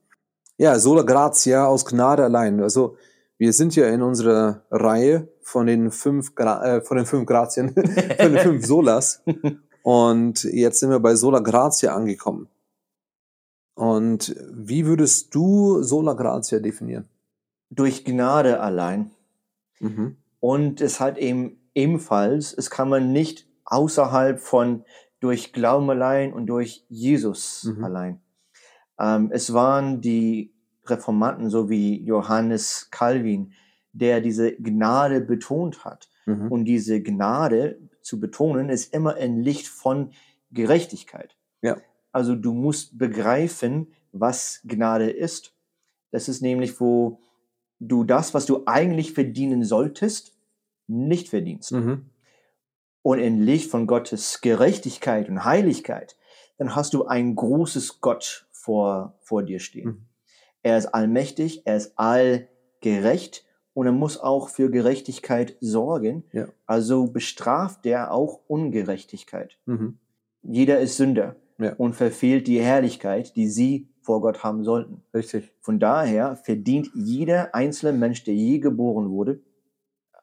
Ja, 0.56 0.78
sola 0.78 1.02
gratia, 1.02 1.66
aus 1.66 1.85
Gnade 1.85 2.25
allein. 2.25 2.62
Also, 2.62 2.97
wir 3.40 3.54
sind 3.54 3.75
ja 3.75 3.88
in 3.88 4.02
unserer 4.02 4.66
Reihe 4.70 5.26
von 5.40 5.66
den 5.66 5.90
fünf, 5.90 6.35
Gra 6.35 6.76
äh, 6.76 6.80
von 6.82 6.99
den 6.99 7.06
fünf 7.06 7.25
Grazien, 7.25 7.70
von 7.75 8.35
den 8.35 8.38
fünf 8.38 8.66
Solas. 8.66 9.23
Und 9.82 10.44
jetzt 10.44 10.80
sind 10.80 10.90
wir 10.90 11.00
bei 11.00 11.14
Sola 11.14 11.38
Gratia 11.38 11.97
angekommen. 11.97 12.49
Und 13.73 14.37
wie 14.52 14.85
würdest 14.85 15.35
du 15.35 15.82
Sola 15.82 16.12
Gratia 16.12 16.59
definieren? 16.59 17.09
Durch 17.70 18.04
Gnade 18.04 18.61
allein. 18.61 19.11
Mhm. 19.78 20.18
Und 20.38 20.82
es 20.82 21.00
hat 21.00 21.16
eben 21.16 21.56
ebenfalls, 21.75 22.52
es 22.52 22.68
kann 22.68 22.90
man 22.90 23.11
nicht 23.11 23.47
außerhalb 23.64 24.38
von 24.38 24.85
durch 25.20 25.54
Glauben 25.54 25.88
allein 25.88 26.35
und 26.35 26.47
durch 26.47 26.85
Jesus 26.90 27.64
mhm. 27.64 27.85
allein. 27.85 28.20
Ähm, 28.99 29.30
es 29.32 29.54
waren 29.54 30.02
die 30.02 30.52
Reformanten, 30.90 31.50
so 31.50 31.70
wie 31.70 32.02
Johannes 32.02 32.88
Calvin, 32.90 33.52
der 33.92 34.20
diese 34.20 34.52
Gnade 34.52 35.20
betont 35.20 35.85
hat. 35.85 36.09
Mhm. 36.26 36.50
Und 36.50 36.64
diese 36.64 37.02
Gnade 37.02 37.78
zu 38.02 38.20
betonen, 38.20 38.68
ist 38.68 38.94
immer 38.94 39.14
ein 39.16 39.40
Licht 39.40 39.68
von 39.68 40.12
Gerechtigkeit. 40.52 41.37
Ja. 41.62 41.76
Also 42.12 42.35
du 42.35 42.52
musst 42.52 42.99
begreifen, 42.99 43.88
was 44.12 44.61
Gnade 44.64 45.11
ist. 45.11 45.54
Das 46.11 46.28
ist 46.28 46.42
nämlich, 46.42 46.80
wo 46.80 47.20
du 47.78 48.04
das, 48.04 48.35
was 48.35 48.47
du 48.47 48.62
eigentlich 48.66 49.12
verdienen 49.12 49.64
solltest, 49.64 50.37
nicht 50.87 51.28
verdienst. 51.28 51.73
Mhm. 51.73 52.06
Und 53.02 53.18
in 53.18 53.40
Licht 53.40 53.70
von 53.70 53.87
Gottes 53.87 54.40
Gerechtigkeit 54.40 55.28
und 55.28 55.44
Heiligkeit, 55.44 56.16
dann 56.59 56.75
hast 56.75 56.92
du 56.92 57.06
ein 57.06 57.35
großes 57.35 58.00
Gott 58.00 58.47
vor, 58.50 59.14
vor 59.20 59.42
dir 59.42 59.61
stehen. 59.61 59.87
Mhm. 59.88 60.06
Er 60.62 60.79
ist 60.79 60.87
allmächtig, 60.87 61.62
er 61.64 61.76
ist 61.76 61.93
allgerecht 61.97 63.47
und 63.75 63.87
er 63.87 63.93
muss 63.93 64.19
auch 64.19 64.49
für 64.49 64.71
Gerechtigkeit 64.71 65.57
sorgen. 65.61 66.25
Ja. 66.33 66.49
Also 66.67 67.07
bestraft 67.07 67.87
er 67.87 68.12
auch 68.12 68.40
Ungerechtigkeit. 68.47 69.59
Mhm. 69.67 69.99
Jeder 70.43 70.81
ist 70.81 70.97
Sünder 70.97 71.37
ja. 71.59 71.75
und 71.75 71.95
verfehlt 71.95 72.47
die 72.47 72.61
Herrlichkeit, 72.61 73.37
die 73.37 73.49
sie 73.49 73.88
vor 74.02 74.21
Gott 74.21 74.43
haben 74.43 74.64
sollten. 74.64 75.02
Richtig. 75.14 75.52
Von 75.61 75.79
daher 75.79 76.37
verdient 76.37 76.90
jeder 76.95 77.55
einzelne 77.55 77.97
Mensch, 77.97 78.25
der 78.25 78.35
je 78.35 78.59
geboren 78.59 79.11
wurde, 79.11 79.40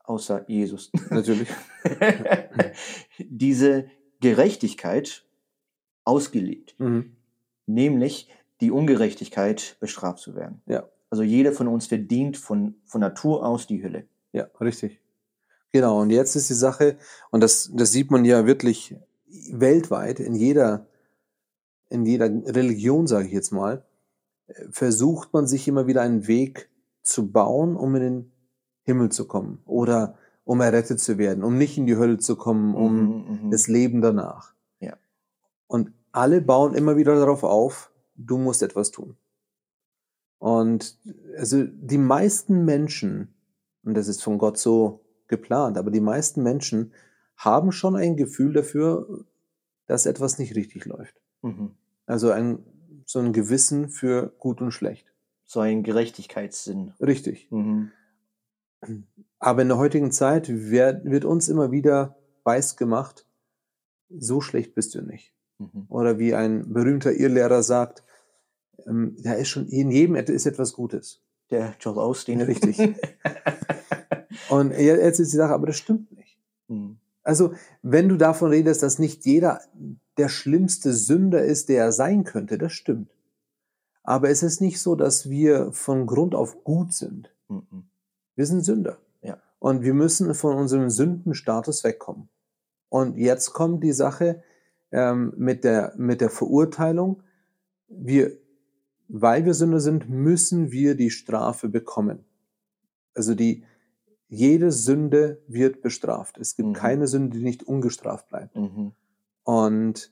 außer 0.03 0.45
Jesus, 0.47 0.91
natürlich, 1.09 1.49
diese 3.19 3.85
Gerechtigkeit 4.19 5.25
ausgelegt. 6.03 6.75
Mhm. 6.79 7.15
Nämlich 7.65 8.29
die 8.61 8.71
Ungerechtigkeit 8.71 9.77
bestraft 9.79 10.19
zu 10.19 10.35
werden. 10.35 10.61
Ja. 10.65 10.87
Also 11.09 11.23
jeder 11.23 11.53
von 11.53 11.67
uns 11.67 11.87
verdient 11.87 12.37
von, 12.37 12.75
von 12.85 13.01
Natur 13.01 13.45
aus 13.45 13.67
die 13.67 13.83
Hölle. 13.83 14.05
Ja, 14.33 14.47
richtig. 14.59 14.99
Genau, 15.71 16.01
und 16.01 16.09
jetzt 16.09 16.35
ist 16.35 16.49
die 16.49 16.53
Sache, 16.53 16.97
und 17.29 17.41
das, 17.41 17.71
das 17.73 17.91
sieht 17.91 18.11
man 18.11 18.25
ja 18.25 18.45
wirklich 18.45 18.95
weltweit, 19.51 20.19
in 20.19 20.35
jeder, 20.35 20.87
in 21.89 22.05
jeder 22.05 22.25
Religion, 22.25 23.07
sage 23.07 23.27
ich 23.27 23.33
jetzt 23.33 23.51
mal, 23.51 23.85
versucht 24.69 25.33
man 25.33 25.47
sich 25.47 25.67
immer 25.67 25.87
wieder 25.87 26.01
einen 26.01 26.27
Weg 26.27 26.69
zu 27.03 27.31
bauen, 27.31 27.75
um 27.75 27.95
in 27.95 28.01
den 28.01 28.31
Himmel 28.83 29.09
zu 29.09 29.27
kommen 29.27 29.61
oder 29.65 30.17
um 30.45 30.61
errettet 30.61 30.99
zu 31.01 31.17
werden, 31.17 31.43
um 31.43 31.57
nicht 31.57 31.77
in 31.77 31.85
die 31.85 31.97
Hölle 31.97 32.17
zu 32.17 32.37
kommen, 32.37 32.73
um 32.73 32.95
mhm, 32.95 33.45
mhm. 33.45 33.51
das 33.51 33.67
Leben 33.67 34.01
danach. 34.01 34.53
Ja. 34.79 34.93
Und 35.67 35.91
alle 36.13 36.41
bauen 36.41 36.73
immer 36.73 36.95
wieder 36.95 37.15
darauf 37.15 37.43
auf, 37.43 37.91
du 38.17 38.37
musst 38.37 38.61
etwas 38.63 38.91
tun. 38.91 39.15
Und 40.39 40.99
also 41.37 41.63
die 41.63 41.97
meisten 41.97 42.65
Menschen, 42.65 43.33
und 43.83 43.95
das 43.95 44.07
ist 44.07 44.21
von 44.21 44.37
Gott 44.37 44.57
so 44.57 45.05
geplant, 45.27 45.77
aber 45.77 45.91
die 45.91 46.01
meisten 46.01 46.43
Menschen 46.43 46.93
haben 47.35 47.71
schon 47.71 47.95
ein 47.95 48.17
Gefühl 48.17 48.53
dafür, 48.53 49.25
dass 49.85 50.05
etwas 50.05 50.37
nicht 50.37 50.55
richtig 50.55 50.85
läuft. 50.85 51.21
Mhm. 51.41 51.75
Also 52.05 52.31
ein, 52.31 52.59
so 53.05 53.19
ein 53.19 53.33
Gewissen 53.33 53.89
für 53.89 54.33
gut 54.39 54.61
und 54.61 54.71
schlecht. 54.71 55.13
So 55.45 55.59
ein 55.59 55.83
Gerechtigkeitssinn. 55.83 56.93
Richtig. 56.99 57.49
Mhm. 57.51 57.91
Aber 59.39 59.61
in 59.61 59.69
der 59.69 59.77
heutigen 59.77 60.11
Zeit 60.11 60.49
wird, 60.49 61.05
wird 61.05 61.25
uns 61.25 61.47
immer 61.47 61.71
wieder 61.71 62.17
weiß 62.43 62.77
gemacht, 62.77 63.27
so 64.09 64.41
schlecht 64.41 64.73
bist 64.73 64.95
du 64.95 65.01
nicht. 65.01 65.33
Mhm. 65.59 65.85
Oder 65.89 66.19
wie 66.19 66.33
ein 66.33 66.71
berühmter 66.73 67.13
Irrlehrer 67.13 67.63
sagt, 67.63 68.03
ähm, 68.85 69.15
da 69.21 69.33
ist 69.33 69.49
schon 69.49 69.67
in 69.67 69.91
jedem 69.91 70.15
ist 70.15 70.45
etwas 70.45 70.73
Gutes. 70.73 71.21
Der 71.49 71.75
Joel 71.79 71.99
Austin. 71.99 72.41
Richtig. 72.41 72.77
Und 74.49 74.71
jetzt 74.71 75.19
ist 75.19 75.31
die 75.33 75.37
Sache, 75.37 75.53
aber 75.53 75.67
das 75.67 75.77
stimmt 75.77 76.11
nicht. 76.11 76.37
Mhm. 76.67 76.97
Also, 77.23 77.53
wenn 77.81 78.07
du 78.07 78.15
davon 78.15 78.51
redest, 78.51 78.83
dass 78.83 78.99
nicht 78.99 79.25
jeder 79.25 79.61
der 80.17 80.29
schlimmste 80.29 80.93
Sünder 80.93 81.43
ist, 81.43 81.69
der 81.69 81.85
er 81.85 81.91
sein 81.91 82.23
könnte, 82.23 82.57
das 82.57 82.73
stimmt. 82.73 83.11
Aber 84.03 84.29
es 84.29 84.43
ist 84.43 84.61
nicht 84.61 84.79
so, 84.79 84.95
dass 84.95 85.29
wir 85.29 85.73
von 85.73 86.05
Grund 86.07 86.33
auf 86.33 86.63
gut 86.63 86.93
sind. 86.93 87.33
Mhm. 87.49 87.89
Wir 88.35 88.45
sind 88.45 88.63
Sünder. 88.63 88.97
Ja. 89.21 89.37
Und 89.59 89.83
wir 89.83 89.93
müssen 89.93 90.33
von 90.33 90.55
unserem 90.55 90.89
Sündenstatus 90.89 91.83
wegkommen. 91.83 92.29
Und 92.87 93.17
jetzt 93.17 93.51
kommt 93.51 93.83
die 93.83 93.91
Sache 93.91 94.41
ähm, 94.91 95.33
mit, 95.37 95.63
der, 95.63 95.93
mit 95.97 96.21
der 96.21 96.29
Verurteilung. 96.29 97.23
Wir 97.87 98.37
weil 99.07 99.45
wir 99.45 99.53
Sünder 99.53 99.79
sind, 99.79 100.09
müssen 100.09 100.71
wir 100.71 100.95
die 100.95 101.09
Strafe 101.09 101.69
bekommen. 101.69 102.25
Also 103.13 103.35
die, 103.35 103.63
jede 104.27 104.71
Sünde 104.71 105.41
wird 105.47 105.81
bestraft. 105.81 106.37
Es 106.37 106.55
gibt 106.55 106.69
mhm. 106.69 106.73
keine 106.73 107.07
Sünde, 107.07 107.37
die 107.37 107.43
nicht 107.43 107.63
ungestraft 107.63 108.27
bleibt. 108.29 108.55
Mhm. 108.55 108.91
Und 109.43 110.11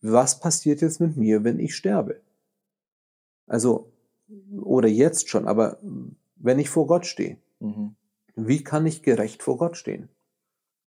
was 0.00 0.40
passiert 0.40 0.80
jetzt 0.80 1.00
mit 1.00 1.16
mir, 1.16 1.44
wenn 1.44 1.58
ich 1.58 1.74
sterbe? 1.74 2.20
Also, 3.46 3.92
oder 4.60 4.88
jetzt 4.88 5.28
schon, 5.28 5.46
aber 5.46 5.78
wenn 6.36 6.58
ich 6.58 6.70
vor 6.70 6.86
Gott 6.86 7.06
stehe, 7.06 7.38
mhm. 7.58 7.96
wie 8.36 8.62
kann 8.62 8.86
ich 8.86 9.02
gerecht 9.02 9.42
vor 9.42 9.58
Gott 9.58 9.76
stehen? 9.76 10.08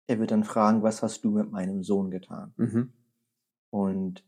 Er 0.07 0.19
wird 0.19 0.31
dann 0.31 0.45
fragen, 0.45 0.83
was 0.83 1.03
hast 1.03 1.25
du 1.25 1.31
mit 1.31 1.51
meinem 1.51 1.83
Sohn 1.83 2.11
getan? 2.11 2.53
Mhm. 2.57 2.93
Und 3.71 4.25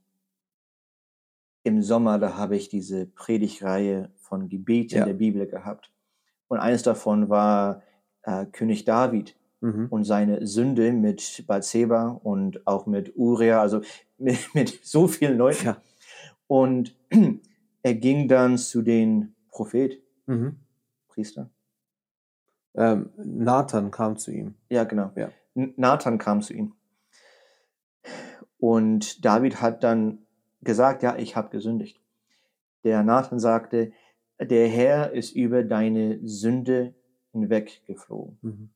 im 1.65 1.83
Sommer, 1.83 2.19
da 2.19 2.37
habe 2.37 2.57
ich 2.57 2.69
diese 2.69 3.07
Predigreihe 3.07 4.11
von 4.17 4.49
Gebeten 4.49 4.99
ja. 4.99 5.05
der 5.05 5.15
Bibel 5.15 5.47
gehabt. 5.47 5.93
Und 6.49 6.59
eines 6.59 6.83
davon 6.83 7.29
war 7.29 7.83
äh, 8.23 8.47
König 8.47 8.85
David 8.85 9.37
mhm. 9.61 9.87
und 9.91 10.05
seine 10.05 10.47
Sünde 10.47 10.93
mit 10.93 11.45
Bathseba 11.47 12.09
und 12.23 12.67
auch 12.67 12.87
mit 12.87 13.17
Uriah, 13.17 13.61
also 13.61 13.81
mit, 14.19 14.55
mit 14.55 14.81
so 14.85 15.09
vielen 15.09 15.37
Leuten. 15.37 15.67
Ja. 15.67 15.83
Und 16.47 16.95
er 17.83 17.95
ging 17.95 18.29
dann 18.29 18.59
zu 18.59 18.83
den 18.83 19.35
Prophet, 19.51 20.01
mhm. 20.27 20.57
Priester. 21.09 21.51
Ähm, 22.75 23.11
Nathan 23.17 23.91
kam 23.91 24.17
zu 24.17 24.31
ihm. 24.31 24.55
Ja, 24.69 24.85
genau. 24.85 25.11
Ja. 25.17 25.31
Nathan 25.57 26.19
kam 26.19 26.43
zu 26.43 26.53
ihm. 26.53 26.75
Und 28.59 29.25
David 29.25 29.61
hat 29.61 29.83
dann 29.85 30.19
gesagt, 30.63 31.03
ja, 31.03 31.17
ich 31.17 31.37
habe 31.37 31.51
gesündigt. 31.51 32.01
Der 32.85 33.03
Nathan 33.03 33.39
sagte, 33.39 33.93
der 34.41 34.69
Herr 34.69 35.13
ist 35.13 35.35
über 35.35 35.63
deine 35.63 36.21
Sünde 36.23 36.95
hinweggeflogen. 37.33 38.39
Mhm. 38.43 38.71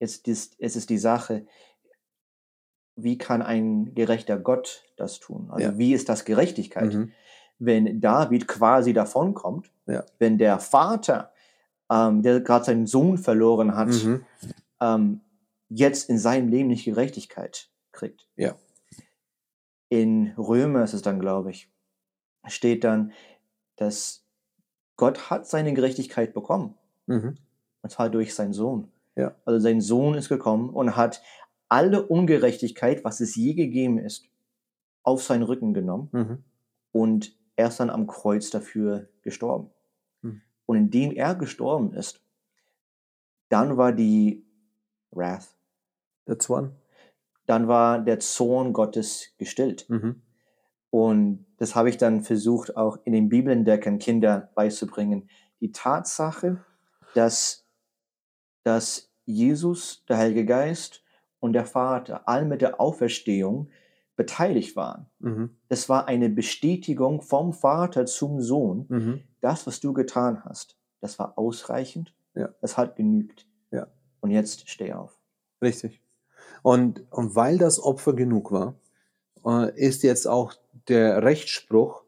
Jetzt 0.00 0.26
ist, 0.28 0.56
es 0.58 0.76
ist 0.76 0.90
die 0.90 0.98
Sache, 0.98 1.46
wie 2.96 3.18
kann 3.18 3.42
ein 3.42 3.94
gerechter 3.94 4.38
Gott 4.38 4.84
das 4.96 5.20
tun? 5.20 5.48
Also 5.50 5.68
ja. 5.68 5.78
wie 5.78 5.94
ist 5.94 6.08
das 6.08 6.24
Gerechtigkeit? 6.24 6.92
Mhm. 6.92 7.12
Wenn 7.58 8.00
David 8.00 8.48
quasi 8.48 8.92
davonkommt, 8.92 9.70
ja. 9.86 10.04
wenn 10.18 10.38
der 10.38 10.58
Vater, 10.58 11.32
ähm, 11.90 12.22
der 12.22 12.40
gerade 12.40 12.64
seinen 12.64 12.86
Sohn 12.86 13.18
verloren 13.18 13.76
hat, 13.76 13.88
mhm. 13.88 14.24
ähm, 14.80 15.20
jetzt 15.74 16.08
in 16.08 16.18
seinem 16.18 16.48
Leben 16.48 16.68
nicht 16.68 16.84
Gerechtigkeit 16.84 17.68
kriegt. 17.92 18.28
Ja. 18.36 18.56
In 19.88 20.32
Römer 20.36 20.84
ist 20.84 20.94
es 20.94 21.02
dann, 21.02 21.20
glaube 21.20 21.50
ich, 21.50 21.70
steht 22.46 22.84
dann, 22.84 23.12
dass 23.76 24.24
Gott 24.96 25.30
hat 25.30 25.46
seine 25.46 25.74
Gerechtigkeit 25.74 26.32
bekommen. 26.32 26.74
Mhm. 27.06 27.36
Und 27.82 27.90
zwar 27.90 28.08
durch 28.08 28.34
seinen 28.34 28.52
Sohn. 28.52 28.92
Ja. 29.16 29.34
Also 29.44 29.60
sein 29.60 29.80
Sohn 29.80 30.14
ist 30.14 30.28
gekommen 30.28 30.70
und 30.70 30.96
hat 30.96 31.22
alle 31.68 32.06
Ungerechtigkeit, 32.06 33.04
was 33.04 33.20
es 33.20 33.34
je 33.34 33.54
gegeben 33.54 33.98
ist, 33.98 34.28
auf 35.02 35.22
seinen 35.22 35.42
Rücken 35.42 35.74
genommen 35.74 36.08
mhm. 36.12 36.44
und 36.92 37.36
er 37.56 37.68
ist 37.68 37.78
dann 37.78 37.90
am 37.90 38.06
Kreuz 38.06 38.50
dafür 38.50 39.08
gestorben. 39.22 39.70
Mhm. 40.22 40.42
Und 40.66 40.76
indem 40.76 41.12
er 41.12 41.34
gestorben 41.34 41.92
ist, 41.92 42.20
dann 43.48 43.76
war 43.76 43.92
die 43.92 44.44
Wrath, 45.10 45.53
That's 46.26 46.48
one. 46.48 46.72
Dann 47.46 47.68
war 47.68 48.00
der 48.00 48.20
Zorn 48.20 48.72
Gottes 48.72 49.34
gestillt. 49.38 49.88
Mhm. 49.88 50.22
Und 50.90 51.46
das 51.56 51.74
habe 51.74 51.88
ich 51.88 51.96
dann 51.96 52.22
versucht, 52.22 52.76
auch 52.76 52.98
in 53.04 53.12
den 53.12 53.28
Bibelentdeckern 53.28 53.98
Kinder 53.98 54.50
beizubringen. 54.54 55.28
Die 55.60 55.72
Tatsache, 55.72 56.64
dass, 57.14 57.66
dass 58.62 59.10
Jesus, 59.24 60.04
der 60.08 60.18
Heilige 60.18 60.44
Geist 60.44 61.02
und 61.40 61.52
der 61.52 61.66
Vater 61.66 62.28
all 62.28 62.44
mit 62.44 62.62
der 62.62 62.80
Auferstehung 62.80 63.70
beteiligt 64.16 64.76
waren. 64.76 65.06
Mhm. 65.18 65.56
Das 65.68 65.88
war 65.88 66.06
eine 66.06 66.28
Bestätigung 66.28 67.20
vom 67.22 67.52
Vater 67.52 68.06
zum 68.06 68.40
Sohn. 68.40 68.86
Mhm. 68.88 69.24
Das, 69.40 69.66
was 69.66 69.80
du 69.80 69.92
getan 69.92 70.44
hast, 70.44 70.78
das 71.00 71.18
war 71.18 71.36
ausreichend. 71.36 72.14
Ja. 72.34 72.50
Das 72.60 72.78
hat 72.78 72.96
genügt. 72.96 73.48
Ja. 73.70 73.88
Und 74.20 74.30
jetzt 74.30 74.68
steh 74.68 74.92
auf. 74.92 75.18
Richtig. 75.60 76.03
Und, 76.64 77.04
und 77.10 77.36
weil 77.36 77.58
das 77.58 77.78
Opfer 77.78 78.14
genug 78.14 78.50
war, 78.50 78.74
äh, 79.44 79.78
ist 79.78 80.02
jetzt 80.02 80.26
auch 80.26 80.54
der 80.88 81.22
Rechtsspruch, 81.22 82.04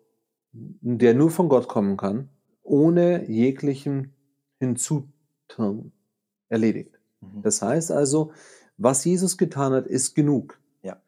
der 0.53 1.13
nur 1.13 1.31
von 1.31 1.51
Gott 1.51 1.69
kommen 1.69 1.99
kann, 1.99 2.31
ohne 2.63 3.29
jeglichen 3.29 4.15
Hinzutun 4.59 5.93
erledigt. 6.49 6.99
Mhm. 7.21 7.43
Das 7.43 7.61
heißt 7.61 7.93
also, 7.93 8.33
was 8.79 9.05
Jesus 9.05 9.37
getan 9.37 9.75
hat, 9.75 9.87
ist 9.87 10.15
genug. 10.15 10.59
Ja. 10.83 11.03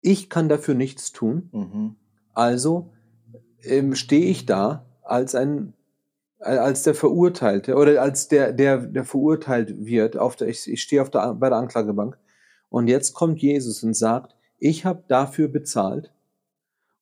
Ich 0.00 0.28
kann 0.28 0.48
dafür 0.48 0.74
nichts 0.74 1.12
tun. 1.12 1.50
Mhm. 1.52 1.94
Also 2.32 2.90
ähm, 3.62 3.94
stehe 3.94 4.26
ich 4.26 4.44
da 4.44 4.86
als 5.02 5.36
ein 5.36 5.74
als 6.40 6.82
der 6.82 6.96
Verurteilte 6.96 7.76
oder 7.76 8.02
als 8.02 8.26
der, 8.26 8.52
der, 8.52 8.78
der 8.78 9.04
verurteilt 9.04 9.86
wird, 9.86 10.16
auf 10.16 10.34
der, 10.34 10.48
ich, 10.48 10.68
ich 10.68 10.82
stehe 10.82 11.00
auf 11.00 11.08
der, 11.08 11.34
bei 11.34 11.48
der 11.48 11.58
Anklagebank 11.58 12.18
und 12.72 12.88
jetzt 12.88 13.12
kommt 13.12 13.42
Jesus 13.42 13.82
und 13.82 13.92
sagt, 13.92 14.34
ich 14.58 14.86
habe 14.86 15.04
dafür 15.06 15.48
bezahlt. 15.48 16.10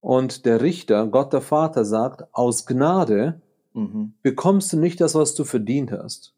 Und 0.00 0.44
der 0.44 0.62
Richter, 0.62 1.06
Gott 1.06 1.32
der 1.32 1.42
Vater, 1.42 1.84
sagt, 1.84 2.24
aus 2.34 2.66
Gnade 2.66 3.40
mhm. 3.72 4.14
bekommst 4.20 4.72
du 4.72 4.78
nicht 4.78 5.00
das, 5.00 5.14
was 5.14 5.36
du 5.36 5.44
verdient 5.44 5.92
hast, 5.92 6.34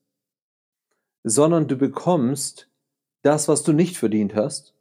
sondern 1.25 1.67
du 1.67 1.77
bekommst 1.77 2.69
das, 3.23 3.49
was 3.49 3.63
du 3.63 3.73
nicht 3.73 3.97
verdient 3.97 4.35
hast. 4.35 4.75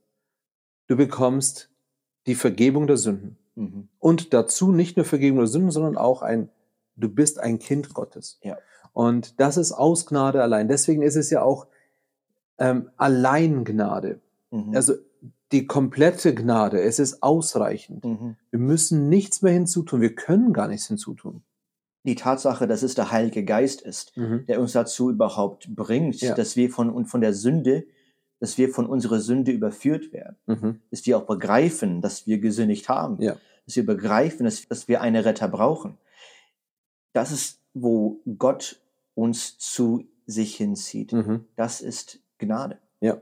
Du 0.88 0.98
bekommst 0.98 1.70
die 2.28 2.36
Vergebung 2.36 2.88
der 2.88 2.98
Sünden. 2.98 3.38
Mhm. 3.56 3.88
Und 4.00 4.34
dazu 4.34 4.74
nicht 4.74 4.98
nur 4.98 5.06
Vergebung 5.06 5.40
der 5.40 5.48
Sünden, 5.48 5.72
sondern 5.72 5.96
auch 5.96 6.24
ein, 6.24 6.50
du 6.98 7.08
bist 7.08 7.40
ein 7.40 7.58
Kind 7.58 7.94
Gottes. 7.94 8.38
Ja. 8.44 8.58
Und 8.92 9.40
das 9.40 9.56
ist 9.56 9.72
aus 9.72 10.06
Gnade 10.08 10.44
allein. 10.44 10.68
Deswegen 10.68 11.04
ist 11.04 11.16
es 11.16 11.30
ja 11.30 11.42
auch 11.42 11.68
ähm, 12.58 12.90
allein 12.98 13.64
Gnade. 13.64 14.20
Mhm. 14.52 14.76
Also 14.76 14.94
die 15.52 15.68
komplette 15.68 16.34
Gnade, 16.34 16.82
es 16.82 17.00
ist 17.00 17.24
ausreichend. 17.24 18.06
Mhm. 18.06 18.38
Wir 18.52 18.60
müssen 18.60 19.10
nichts 19.10 19.42
mehr 19.42 19.54
hinzutun, 19.54 20.02
wir 20.02 20.16
können 20.16 20.54
gar 20.54 20.68
nichts 20.68 20.88
hinzutun. 20.88 21.44
Die 22.04 22.16
Tatsache, 22.16 22.68
dass 22.68 22.84
es 22.84 22.96
der 22.96 23.12
Heilige 23.12 23.44
Geist 23.44 23.82
ist, 23.82 24.16
mhm. 24.18 24.46
der 24.48 24.60
uns 24.60 24.72
dazu 24.72 25.12
überhaupt 25.12 25.76
bringt, 25.76 26.22
ja. 26.22 26.34
dass 26.34 26.56
wir 26.56 26.70
von, 26.70 27.06
von 27.06 27.22
der 27.22 27.34
Sünde, 27.34 27.86
dass 28.40 28.58
wir 28.58 28.70
von 28.70 28.88
unserer 28.88 29.20
Sünde 29.20 29.52
überführt 29.52 30.12
werden, 30.12 30.38
mhm. 30.48 30.82
dass 30.90 31.06
wir 31.06 31.18
auch 31.18 31.28
begreifen, 31.28 32.02
dass 32.02 32.26
wir 32.26 32.40
gesündigt 32.40 32.90
haben, 32.90 33.22
ja. 33.22 33.36
dass 33.66 33.76
wir 33.76 33.86
begreifen, 33.86 34.46
dass, 34.46 34.68
dass 34.68 34.88
wir 34.88 35.02
einen 35.02 35.22
Retter 35.22 35.48
brauchen. 35.48 35.98
Das 37.14 37.32
ist, 37.32 37.60
wo 37.74 38.22
Gott 38.38 38.82
uns 39.14 39.60
zu 39.60 40.06
sich 40.26 40.56
hinzieht. 40.56 41.14
Mhm. 41.14 41.46
Das 41.56 41.82
ist 41.82 42.20
Gnade. 42.40 42.80
Ja. 43.00 43.22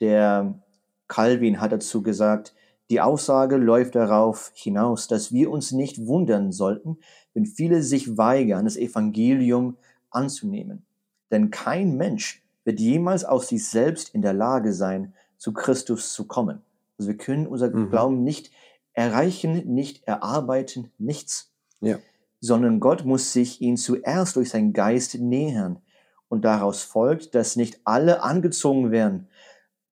Der 0.00 0.60
Calvin 1.08 1.60
hat 1.60 1.72
dazu 1.72 2.02
gesagt, 2.02 2.54
die 2.90 3.00
Aussage 3.00 3.56
läuft 3.56 3.96
darauf 3.96 4.52
hinaus, 4.54 5.08
dass 5.08 5.32
wir 5.32 5.50
uns 5.50 5.72
nicht 5.72 6.06
wundern 6.06 6.52
sollten, 6.52 6.98
wenn 7.34 7.46
viele 7.46 7.82
sich 7.82 8.16
weigern, 8.16 8.64
das 8.64 8.76
Evangelium 8.76 9.76
anzunehmen. 10.10 10.86
Denn 11.30 11.50
kein 11.50 11.96
Mensch 11.96 12.42
wird 12.64 12.80
jemals 12.80 13.24
aus 13.24 13.48
sich 13.48 13.66
selbst 13.68 14.14
in 14.14 14.22
der 14.22 14.32
Lage 14.32 14.72
sein, 14.72 15.14
zu 15.36 15.52
Christus 15.52 16.12
zu 16.12 16.26
kommen. 16.26 16.62
Also 16.98 17.10
wir 17.10 17.16
können 17.16 17.46
unser 17.46 17.70
mhm. 17.70 17.90
Glauben 17.90 18.24
nicht 18.24 18.50
erreichen, 18.92 19.74
nicht 19.74 20.04
erarbeiten, 20.04 20.90
nichts. 20.98 21.52
Ja. 21.80 21.98
Sondern 22.40 22.80
Gott 22.80 23.04
muss 23.04 23.32
sich 23.32 23.60
ihn 23.60 23.76
zuerst 23.76 24.36
durch 24.36 24.50
seinen 24.50 24.72
Geist 24.72 25.18
nähern. 25.18 25.80
Und 26.28 26.44
daraus 26.44 26.82
folgt, 26.82 27.34
dass 27.34 27.56
nicht 27.56 27.80
alle 27.84 28.22
angezogen 28.22 28.90
werden, 28.90 29.28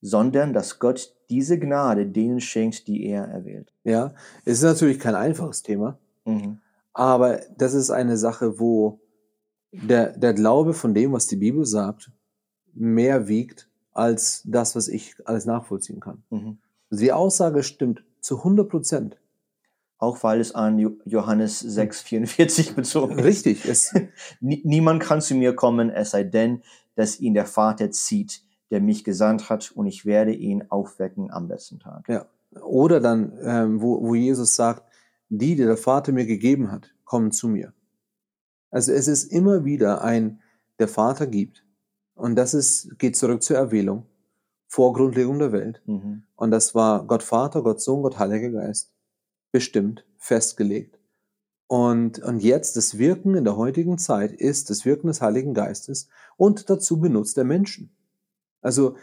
sondern 0.05 0.53
dass 0.53 0.79
Gott 0.79 1.17
diese 1.31 1.59
Gnade 1.59 2.07
denen 2.07 2.39
schenkt, 2.39 2.89
die 2.89 3.07
er 3.07 3.25
erwählt. 3.25 3.73
Ja, 3.85 4.13
es 4.45 4.59
ist 4.59 4.63
natürlich 4.63 4.99
kein 4.99 5.15
einfaches 5.15 5.63
Thema, 5.63 5.99
mhm. 6.27 6.59
aber 6.93 7.41
das 7.57 7.73
ist 7.73 7.91
eine 7.91 8.19
Sache, 8.19 8.61
wo 8.61 9.01
der, 9.73 10.17
der 10.17 10.35
Glaube 10.35 10.75
von 10.75 10.93
dem, 10.93 11.13
was 11.13 11.27
die 11.27 11.37
Bibel 11.37 11.65
sagt, 11.65 12.13
mehr 12.75 13.29
wiegt 13.29 13.67
als 13.93 14.43
das, 14.45 14.77
was 14.77 14.89
ich 14.89 15.15
alles 15.25 15.47
nachvollziehen 15.47 16.01
kann. 16.01 16.23
Mhm. 16.29 16.59
Die 16.91 17.13
Aussage 17.13 17.63
stimmt 17.63 18.05
zu 18.21 18.39
100 18.39 18.69
Prozent. 18.69 19.17
Auch 19.97 20.23
weil 20.23 20.41
es 20.41 20.55
an 20.55 20.79
Johannes 21.07 21.65
6,44 21.65 22.75
bezogen 22.75 23.19
ist. 23.19 23.25
Richtig. 23.25 23.65
Es 23.65 23.95
Niemand 24.41 25.03
kann 25.03 25.23
zu 25.23 25.35
mir 25.35 25.57
kommen, 25.57 25.89
es 25.89 26.11
sei 26.11 26.25
denn, 26.25 26.63
dass 26.95 27.21
ihn 27.21 27.33
der 27.33 27.47
Vater 27.47 27.91
zieht 27.91 28.44
der 28.71 28.81
mich 28.81 29.05
gesandt 29.05 29.51
hat 29.51 29.73
und 29.73 29.87
ich 29.87 30.07
werde 30.07 30.33
ihn 30.33 30.65
aufwecken 30.71 31.31
am 31.31 31.49
letzten 31.49 31.79
Tag. 31.79 32.09
Ja. 32.09 32.27
Oder 32.63 33.01
dann, 33.01 33.37
ähm, 33.43 33.83
wo, 33.83 34.01
wo 34.03 34.15
Jesus 34.15 34.55
sagt, 34.55 34.85
die, 35.29 35.57
die 35.57 35.65
der 35.65 35.77
Vater 35.77 36.13
mir 36.13 36.27
gegeben 36.27 36.71
hat, 36.71 36.95
kommen 37.05 37.33
zu 37.33 37.49
mir. 37.49 37.73
Also 38.71 38.93
es 38.93 39.09
ist 39.09 39.25
immer 39.25 39.65
wieder 39.65 40.03
ein, 40.03 40.41
der 40.79 40.89
Vater 40.89 41.27
gibt. 41.27 41.65
Und 42.15 42.37
das 42.37 42.55
ist, 42.55 42.99
geht 42.99 43.17
zurück 43.17 43.43
zur 43.43 43.57
Erwählung, 43.57 44.07
vor 44.67 44.93
Grundlegung 44.93 45.39
der 45.39 45.53
Welt. 45.53 45.83
Mhm. 45.87 46.25
Und 46.37 46.51
das 46.51 46.75
war 46.75 47.07
Gott 47.07 47.23
Vater, 47.23 47.63
Gott 47.63 47.81
Sohn, 47.81 48.03
Gott 48.03 48.19
Heiliger 48.19 48.51
Geist. 48.51 48.93
Bestimmt, 49.53 50.05
festgelegt. 50.19 50.99
Und, 51.67 52.19
und 52.21 52.41
jetzt 52.43 52.77
das 52.77 52.99
Wirken 52.99 53.35
in 53.35 53.45
der 53.45 53.57
heutigen 53.57 53.99
Zeit 53.99 54.33
ist 54.33 54.71
das 54.71 54.85
Wirken 54.85 55.07
des 55.09 55.21
Heiligen 55.21 55.55
Geistes 55.55 56.09
und 56.37 56.69
dazu 56.69 57.01
benutzt 57.01 57.39
er 57.39 57.45
Menschen. 57.45 57.91
Also 58.65 58.97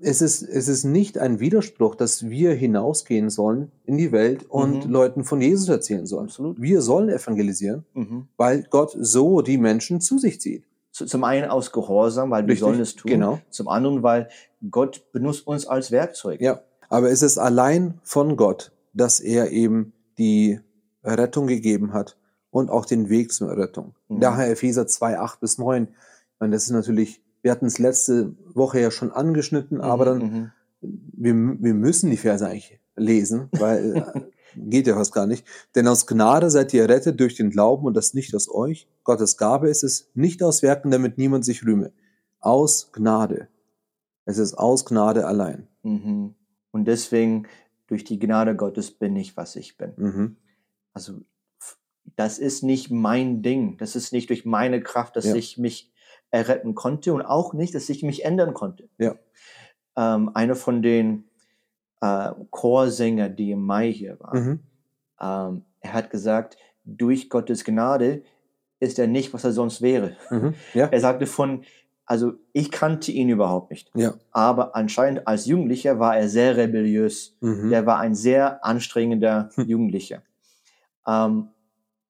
es 0.00 0.20
ist, 0.20 0.42
es 0.42 0.68
ist 0.68 0.84
nicht 0.84 1.18
ein 1.18 1.40
Widerspruch, 1.40 1.94
dass 1.94 2.28
wir 2.28 2.52
hinausgehen 2.52 3.30
sollen 3.30 3.72
in 3.84 3.96
die 3.96 4.12
Welt 4.12 4.44
und 4.48 4.86
mhm. 4.86 4.92
Leuten 4.92 5.24
von 5.24 5.40
Jesus 5.40 5.68
erzählen 5.68 6.06
sollen. 6.06 6.26
Absolut. 6.26 6.60
Wir 6.60 6.82
sollen 6.82 7.08
evangelisieren, 7.08 7.84
mhm. 7.94 8.28
weil 8.36 8.64
Gott 8.70 8.94
so 8.98 9.40
die 9.40 9.58
Menschen 9.58 10.00
zu 10.00 10.18
sich 10.18 10.40
zieht. 10.40 10.64
Zum 10.92 11.24
einen 11.24 11.50
aus 11.50 11.72
Gehorsam, 11.72 12.30
weil 12.30 12.46
wir 12.46 12.56
sollen 12.56 12.80
es 12.80 12.94
tun. 12.94 13.10
Genau. 13.10 13.40
Zum 13.50 13.68
anderen, 13.68 14.02
weil 14.02 14.28
Gott 14.70 15.10
benutzt 15.12 15.46
uns 15.46 15.66
als 15.66 15.90
Werkzeug. 15.90 16.40
Ja, 16.40 16.62
aber 16.88 17.10
es 17.10 17.22
ist 17.22 17.38
allein 17.38 17.98
von 18.02 18.36
Gott, 18.36 18.72
dass 18.94 19.20
er 19.20 19.50
eben 19.50 19.92
die 20.18 20.60
Rettung 21.04 21.46
gegeben 21.46 21.92
hat 21.92 22.16
und 22.50 22.70
auch 22.70 22.86
den 22.86 23.08
Weg 23.08 23.32
zur 23.32 23.56
Rettung. 23.56 23.94
Mhm. 24.08 24.20
Daher 24.20 24.50
Epheser 24.50 24.86
2, 24.86 25.18
8 25.18 25.40
bis 25.40 25.58
9. 25.58 25.88
Und 26.38 26.50
das 26.50 26.64
ist 26.64 26.70
natürlich 26.70 27.22
wir 27.46 27.52
hatten 27.52 27.66
es 27.66 27.78
letzte 27.78 28.34
Woche 28.56 28.80
ja 28.80 28.90
schon 28.90 29.12
angeschnitten, 29.12 29.80
aber 29.80 30.04
dann, 30.04 30.18
mhm. 30.18 30.50
wir, 30.80 31.32
wir 31.32 31.74
müssen 31.74 32.10
die 32.10 32.16
Verse 32.16 32.44
eigentlich 32.44 32.80
lesen, 32.96 33.48
weil 33.52 33.96
äh, 33.98 34.20
geht 34.56 34.88
ja 34.88 34.96
fast 34.96 35.14
gar 35.14 35.28
nicht. 35.28 35.46
Denn 35.76 35.86
aus 35.86 36.08
Gnade 36.08 36.50
seid 36.50 36.74
ihr 36.74 36.82
errettet 36.82 37.20
durch 37.20 37.36
den 37.36 37.50
Glauben 37.50 37.86
und 37.86 37.94
das 37.94 38.14
nicht 38.14 38.34
aus 38.34 38.52
euch. 38.52 38.88
Gottes 39.04 39.36
Gabe 39.36 39.68
ist 39.68 39.84
es, 39.84 40.10
nicht 40.12 40.42
aus 40.42 40.64
Werken, 40.64 40.90
damit 40.90 41.18
niemand 41.18 41.44
sich 41.44 41.64
rühme. 41.64 41.92
Aus 42.40 42.90
Gnade. 42.90 43.46
Es 44.24 44.38
ist 44.38 44.54
aus 44.54 44.84
Gnade 44.84 45.24
allein. 45.24 45.68
Mhm. 45.84 46.34
Und 46.72 46.86
deswegen, 46.86 47.46
durch 47.86 48.02
die 48.02 48.18
Gnade 48.18 48.56
Gottes 48.56 48.90
bin 48.90 49.14
ich, 49.14 49.36
was 49.36 49.54
ich 49.54 49.76
bin. 49.76 49.92
Mhm. 49.96 50.36
Also, 50.92 51.20
das 52.16 52.40
ist 52.40 52.64
nicht 52.64 52.90
mein 52.90 53.42
Ding. 53.42 53.76
Das 53.78 53.94
ist 53.94 54.12
nicht 54.12 54.30
durch 54.30 54.44
meine 54.44 54.82
Kraft, 54.82 55.14
dass 55.14 55.26
ja. 55.26 55.36
ich 55.36 55.58
mich 55.58 55.92
erretten 56.36 56.74
konnte 56.74 57.12
und 57.12 57.22
auch 57.22 57.54
nicht, 57.54 57.74
dass 57.74 57.88
ich 57.88 58.02
mich 58.02 58.24
ändern 58.24 58.54
konnte. 58.54 58.88
Ja. 58.98 59.14
Ähm, 59.96 60.30
einer 60.34 60.54
von 60.54 60.82
den 60.82 61.24
äh, 62.00 62.30
Chorsänger, 62.50 63.28
die 63.28 63.52
im 63.52 63.62
Mai 63.62 63.92
hier 63.92 64.20
war, 64.20 64.36
mhm. 64.36 64.60
ähm, 65.20 65.64
er 65.80 65.92
hat 65.92 66.10
gesagt, 66.10 66.58
durch 66.84 67.30
Gottes 67.30 67.64
Gnade 67.64 68.22
ist 68.80 68.98
er 68.98 69.06
nicht, 69.06 69.32
was 69.32 69.44
er 69.44 69.52
sonst 69.52 69.80
wäre. 69.82 70.16
Mhm. 70.30 70.54
Ja. 70.74 70.86
Er 70.86 71.00
sagte 71.00 71.26
von, 71.26 71.64
also 72.04 72.34
ich 72.52 72.70
kannte 72.70 73.10
ihn 73.10 73.28
überhaupt 73.28 73.70
nicht. 73.70 73.90
Ja. 73.94 74.14
Aber 74.30 74.76
anscheinend 74.76 75.26
als 75.26 75.46
Jugendlicher 75.46 75.98
war 75.98 76.16
er 76.16 76.28
sehr 76.28 76.56
rebelliös. 76.56 77.36
Mhm. 77.40 77.70
Der 77.70 77.86
war 77.86 77.98
ein 77.98 78.14
sehr 78.14 78.64
anstrengender 78.64 79.50
hm. 79.54 79.66
Jugendlicher. 79.66 80.22
Ähm, 81.06 81.48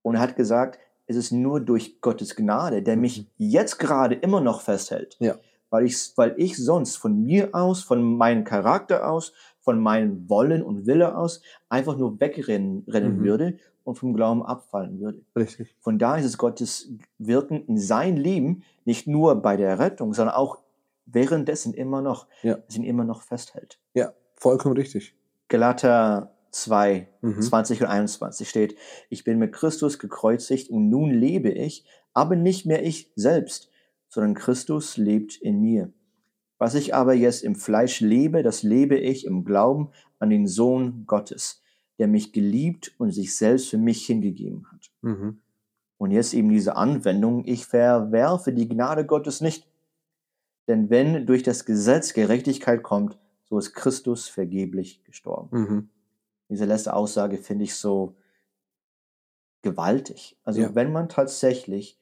und 0.03 0.17
er 0.17 0.21
hat 0.21 0.37
gesagt, 0.37 0.79
es 1.07 1.17
ist 1.17 1.33
nur 1.33 1.61
durch 1.61 2.01
Gottes 2.01 2.37
Gnade, 2.37 2.83
der 2.83 2.97
mich 2.97 3.21
mhm. 3.21 3.27
jetzt 3.39 3.79
gerade 3.79 4.15
immer 4.15 4.41
noch 4.41 4.61
festhält. 4.61 5.17
Ja. 5.21 5.37
Weil 5.71 5.87
ich, 5.87 6.13
weil 6.17 6.35
ich 6.37 6.57
sonst 6.57 6.97
von 6.97 7.25
mir 7.25 7.51
aus, 7.53 7.83
von 7.83 8.17
meinem 8.17 8.45
Charakter 8.45 9.11
aus, 9.11 9.33
von 9.61 9.81
meinem 9.81 10.29
Wollen 10.29 10.63
und 10.63 10.87
Wille 10.87 11.17
aus 11.17 11.43
einfach 11.69 11.97
nur 11.97 12.21
wegrennen 12.21 12.85
rennen 12.87 13.19
mhm. 13.19 13.25
würde 13.25 13.59
und 13.83 13.97
vom 13.97 14.15
Glauben 14.15 14.45
abfallen 14.45 15.01
würde. 15.01 15.23
Richtig. 15.37 15.75
Von 15.81 15.99
daher 15.99 16.21
ist 16.21 16.27
es 16.27 16.39
Gottes 16.39 16.91
Wirken 17.19 17.65
in 17.67 17.79
sein 17.79 18.17
Leben 18.17 18.63
nicht 18.85 19.07
nur 19.07 19.37
bei 19.37 19.57
der 19.57 19.79
Rettung, 19.79 20.13
sondern 20.13 20.35
auch 20.35 20.59
währenddessen 21.07 21.73
immer 21.73 22.03
noch, 22.03 22.27
ja. 22.43 22.59
ihn 22.73 22.85
immer 22.85 23.05
noch 23.05 23.23
festhält. 23.23 23.79
Ja, 23.95 24.13
vollkommen 24.35 24.77
richtig. 24.77 25.15
Galater 25.49 26.36
2, 26.51 27.09
mhm. 27.21 27.41
20 27.41 27.83
und 27.83 27.87
21 27.89 28.49
steht, 28.49 28.77
ich 29.11 29.25
bin 29.25 29.39
mit 29.39 29.53
Christus 29.53 29.99
gekreuzigt 29.99 30.71
und 30.71 30.89
nun 30.89 31.11
lebe 31.11 31.51
ich, 31.51 31.85
aber 32.13 32.37
nicht 32.37 32.67
mehr 32.67 32.85
ich 32.85 33.13
selbst, 33.15 33.71
sondern 34.09 34.35
Christus 34.35 34.97
lebt 34.97 35.37
in 35.37 35.61
mir. 35.61 35.93
Was 36.59 36.75
ich 36.75 36.95
aber 36.95 37.13
jetzt 37.13 37.45
im 37.45 37.55
Fleisch 37.55 38.01
lebe, 38.01 38.43
das 38.43 38.63
lebe 38.63 38.97
ich 38.97 39.27
im 39.27 39.45
Glauben 39.45 39.91
an 40.19 40.31
den 40.31 40.47
Sohn 40.47 41.05
Gottes, 41.07 41.63
der 41.99 42.09
mich 42.09 42.33
geliebt 42.33 42.95
und 42.99 43.11
sich 43.11 43.37
selbst 43.37 43.69
für 43.69 43.79
mich 43.79 44.07
hingegeben 44.07 44.67
hat. 44.73 44.91
Mhm. 45.03 45.41
Und 45.99 46.11
jetzt 46.11 46.33
eben 46.33 46.49
diese 46.49 46.77
Anwendung, 46.77 47.45
ich 47.47 47.67
verwerfe 47.67 48.53
die 48.53 48.69
Gnade 48.69 49.05
Gottes 49.05 49.41
nicht. 49.41 49.67
Denn 50.69 50.91
wenn 50.91 51.27
durch 51.27 51.43
das 51.43 51.65
Gesetz 51.65 52.15
Gerechtigkeit 52.15 52.83
kommt, 52.83 53.19
so 53.45 53.59
ist 53.59 53.75
Christus 53.75 54.29
vergeblich 54.29 55.05
gestorben. 55.05 55.49
Mhm 55.59 55.89
diese 56.49 56.65
letzte 56.65 56.95
Aussage 56.95 57.39
finde 57.39 57.65
ich 57.65 57.75
so 57.75 58.17
gewaltig. 59.63 60.39
Also 60.45 60.61
ja. 60.61 60.75
wenn 60.75 60.93
man 60.93 61.09
tatsächlich 61.09 61.99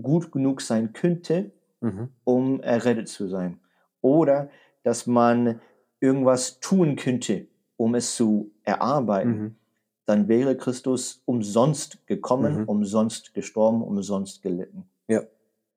gut 0.00 0.30
genug 0.30 0.60
sein 0.60 0.92
könnte, 0.92 1.52
mhm. 1.80 2.10
um 2.24 2.60
errettet 2.60 3.08
zu 3.08 3.28
sein, 3.28 3.60
oder 4.00 4.50
dass 4.82 5.06
man 5.06 5.60
irgendwas 6.00 6.60
tun 6.60 6.96
könnte, 6.96 7.48
um 7.76 7.94
es 7.94 8.14
zu 8.14 8.52
erarbeiten, 8.62 9.38
mhm. 9.38 9.56
dann 10.04 10.28
wäre 10.28 10.56
Christus 10.56 11.22
umsonst 11.24 12.06
gekommen, 12.06 12.60
mhm. 12.60 12.64
umsonst 12.68 13.34
gestorben, 13.34 13.82
umsonst 13.82 14.42
gelitten. 14.42 14.84
Ja, 15.08 15.22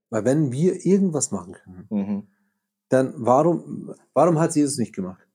weil 0.09 0.25
wenn 0.25 0.51
wir 0.51 0.85
irgendwas 0.85 1.31
machen 1.31 1.53
können, 1.53 1.87
mhm. 1.89 2.27
dann 2.89 3.13
warum, 3.17 3.95
warum 4.13 4.39
hat 4.39 4.55
Jesus 4.55 4.77
nicht 4.77 4.93
gemacht? 4.93 5.25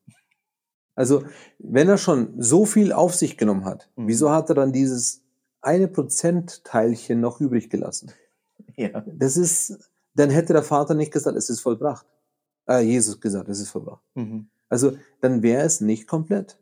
Also, 0.94 1.24
wenn 1.58 1.88
er 1.88 1.98
schon 1.98 2.34
so 2.40 2.66
viel 2.66 2.92
auf 2.92 3.14
sich 3.14 3.36
genommen 3.36 3.64
hat, 3.64 3.90
mhm. 3.96 4.08
wieso 4.08 4.30
hat 4.30 4.48
er 4.48 4.54
dann 4.54 4.72
dieses 4.72 5.22
eine 5.60 5.88
Prozent-Teilchen 5.88 7.20
noch 7.20 7.40
übrig 7.40 7.70
gelassen? 7.70 8.12
Ja. 8.76 9.04
Das 9.06 9.36
ist, 9.36 9.90
dann 10.14 10.30
hätte 10.30 10.52
der 10.52 10.64
Vater 10.64 10.94
nicht 10.94 11.12
gesagt, 11.12 11.36
es 11.36 11.48
ist 11.48 11.60
vollbracht. 11.60 12.06
Äh, 12.68 12.80
Jesus 12.80 13.20
gesagt, 13.20 13.48
es 13.48 13.60
ist 13.60 13.70
vollbracht. 13.70 14.02
Mhm. 14.14 14.48
Also, 14.68 14.96
dann 15.20 15.42
wäre 15.42 15.62
es 15.62 15.80
nicht 15.80 16.08
komplett. 16.08 16.58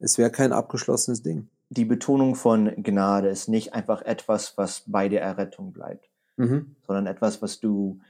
Es 0.00 0.18
wäre 0.18 0.30
kein 0.30 0.52
abgeschlossenes 0.52 1.22
Ding. 1.22 1.48
Die 1.70 1.84
Betonung 1.84 2.34
von 2.34 2.72
Gnade 2.82 3.28
ist 3.28 3.48
nicht 3.48 3.74
einfach 3.74 4.02
etwas, 4.02 4.58
was 4.58 4.82
bei 4.86 5.08
der 5.08 5.22
Errettung 5.22 5.72
bleibt, 5.72 6.10
mhm. 6.36 6.74
sondern 6.84 7.06
etwas, 7.06 7.42
was 7.42 7.60
du 7.60 8.00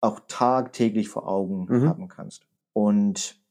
auch 0.00 0.20
tagtäglich 0.26 1.08
vor 1.08 1.28
Augen 1.28 1.66
mhm. 1.68 1.88
haben 1.88 2.08
kannst. 2.08 2.46
Und 2.72 3.41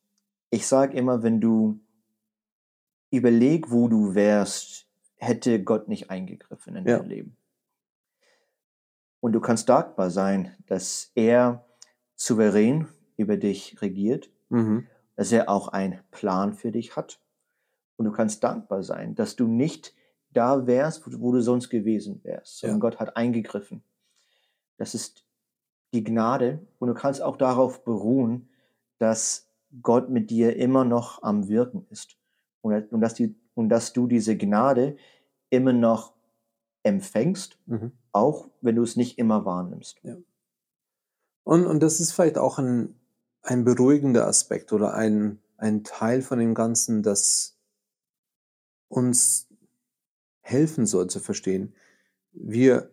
ich 0.52 0.68
sage 0.68 0.96
immer, 0.96 1.24
wenn 1.24 1.42
du 1.42 1.80
überleg, 3.10 3.72
wo 3.72 3.88
du 3.88 4.14
wärst, 4.14 4.88
hätte 5.16 5.64
Gott 5.64 5.88
nicht 5.88 6.10
eingegriffen 6.10 6.76
in 6.76 6.88
ja. 6.88 7.00
dein 7.00 7.10
Leben. 7.10 7.38
Und 9.22 9.34
du 9.34 9.40
kannst 9.40 9.70
dankbar 9.70 10.10
sein, 10.10 10.56
dass 10.68 11.12
er 11.16 11.66
souverän 12.16 12.88
über 13.18 13.38
dich 13.38 13.82
regiert, 13.82 14.30
mhm. 14.50 14.88
dass 15.16 15.32
er 15.32 15.50
auch 15.50 15.70
einen 15.70 16.00
Plan 16.12 16.54
für 16.54 16.72
dich 16.72 16.96
hat. 16.96 17.20
Und 17.98 18.06
du 18.06 18.12
kannst 18.12 18.44
dankbar 18.44 18.84
sein, 18.84 19.16
dass 19.16 19.36
du 19.36 19.48
nicht 19.48 19.94
da 20.32 20.66
wärst, 20.66 21.04
wo, 21.20 21.32
du 21.32 21.42
sonst 21.42 21.70
gewesen 21.70 22.24
wärst, 22.24 22.60
sondern 22.60 22.78
ja. 22.78 22.82
Gott 22.82 23.00
hat 23.00 23.16
eingegriffen. 23.16 23.84
Das 24.78 24.96
ist 24.96 25.26
die 25.94 26.04
Gnade 26.04 26.66
und 26.80 26.88
du 26.88 26.94
kannst 26.94 27.22
auch 27.22 27.38
darauf 27.38 27.84
beruhen, 27.84 28.50
dass 28.98 29.51
Gott 29.82 30.10
mit 30.10 30.30
dir 30.30 30.56
immer 30.56 30.84
noch 30.84 31.24
am 31.24 31.48
Wirken 31.48 31.86
ist 31.90 32.18
und, 32.62 32.92
und, 32.92 33.02
dass, 33.02 33.14
die, 33.14 33.36
und 33.54 33.70
dass 33.70 33.94
du 33.94 34.08
diese 34.08 34.38
Gnade 34.38 34.98
immer 35.50 35.74
noch 35.74 36.14
empfängst, 36.84 37.58
mhm. 37.68 37.92
auch 38.12 38.50
wenn 38.62 38.76
du 38.76 38.84
es 38.84 38.96
nicht 38.96 39.18
immer 39.18 39.46
wahrnimmst. 39.46 40.00
Ja. 40.04 40.18
Und, 41.44 41.66
und 41.66 41.82
das 41.82 42.00
ist 42.00 42.12
vielleicht 42.12 42.38
auch 42.38 42.60
ein, 42.60 42.96
ein 43.44 43.64
beruhigender 43.64 44.28
Aspekt 44.28 44.74
oder 44.74 44.94
ein, 44.94 45.40
ein 45.58 45.84
Teil 45.84 46.22
von 46.22 46.40
dem 46.40 46.54
Ganzen, 46.54 47.04
das 47.04 47.58
uns 48.88 49.48
helfen 50.42 50.86
soll 50.86 51.08
zu 51.08 51.20
verstehen. 51.20 51.74
Wir 52.32 52.92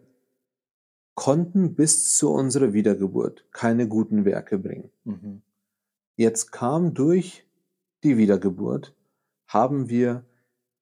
konnten 1.15 1.75
bis 1.75 2.15
zu 2.17 2.31
unserer 2.31 2.73
Wiedergeburt 2.73 3.45
keine 3.51 3.89
guten 3.89 4.25
Werke 4.25 4.59
bringen. 4.59 4.91
Mhm. 5.05 5.43
Jetzt 6.19 6.51
kam 6.51 6.95
durch 6.95 7.47
die 8.03 8.17
Wiedergeburt, 8.17 8.93
haben 9.47 9.89
wir 9.89 10.25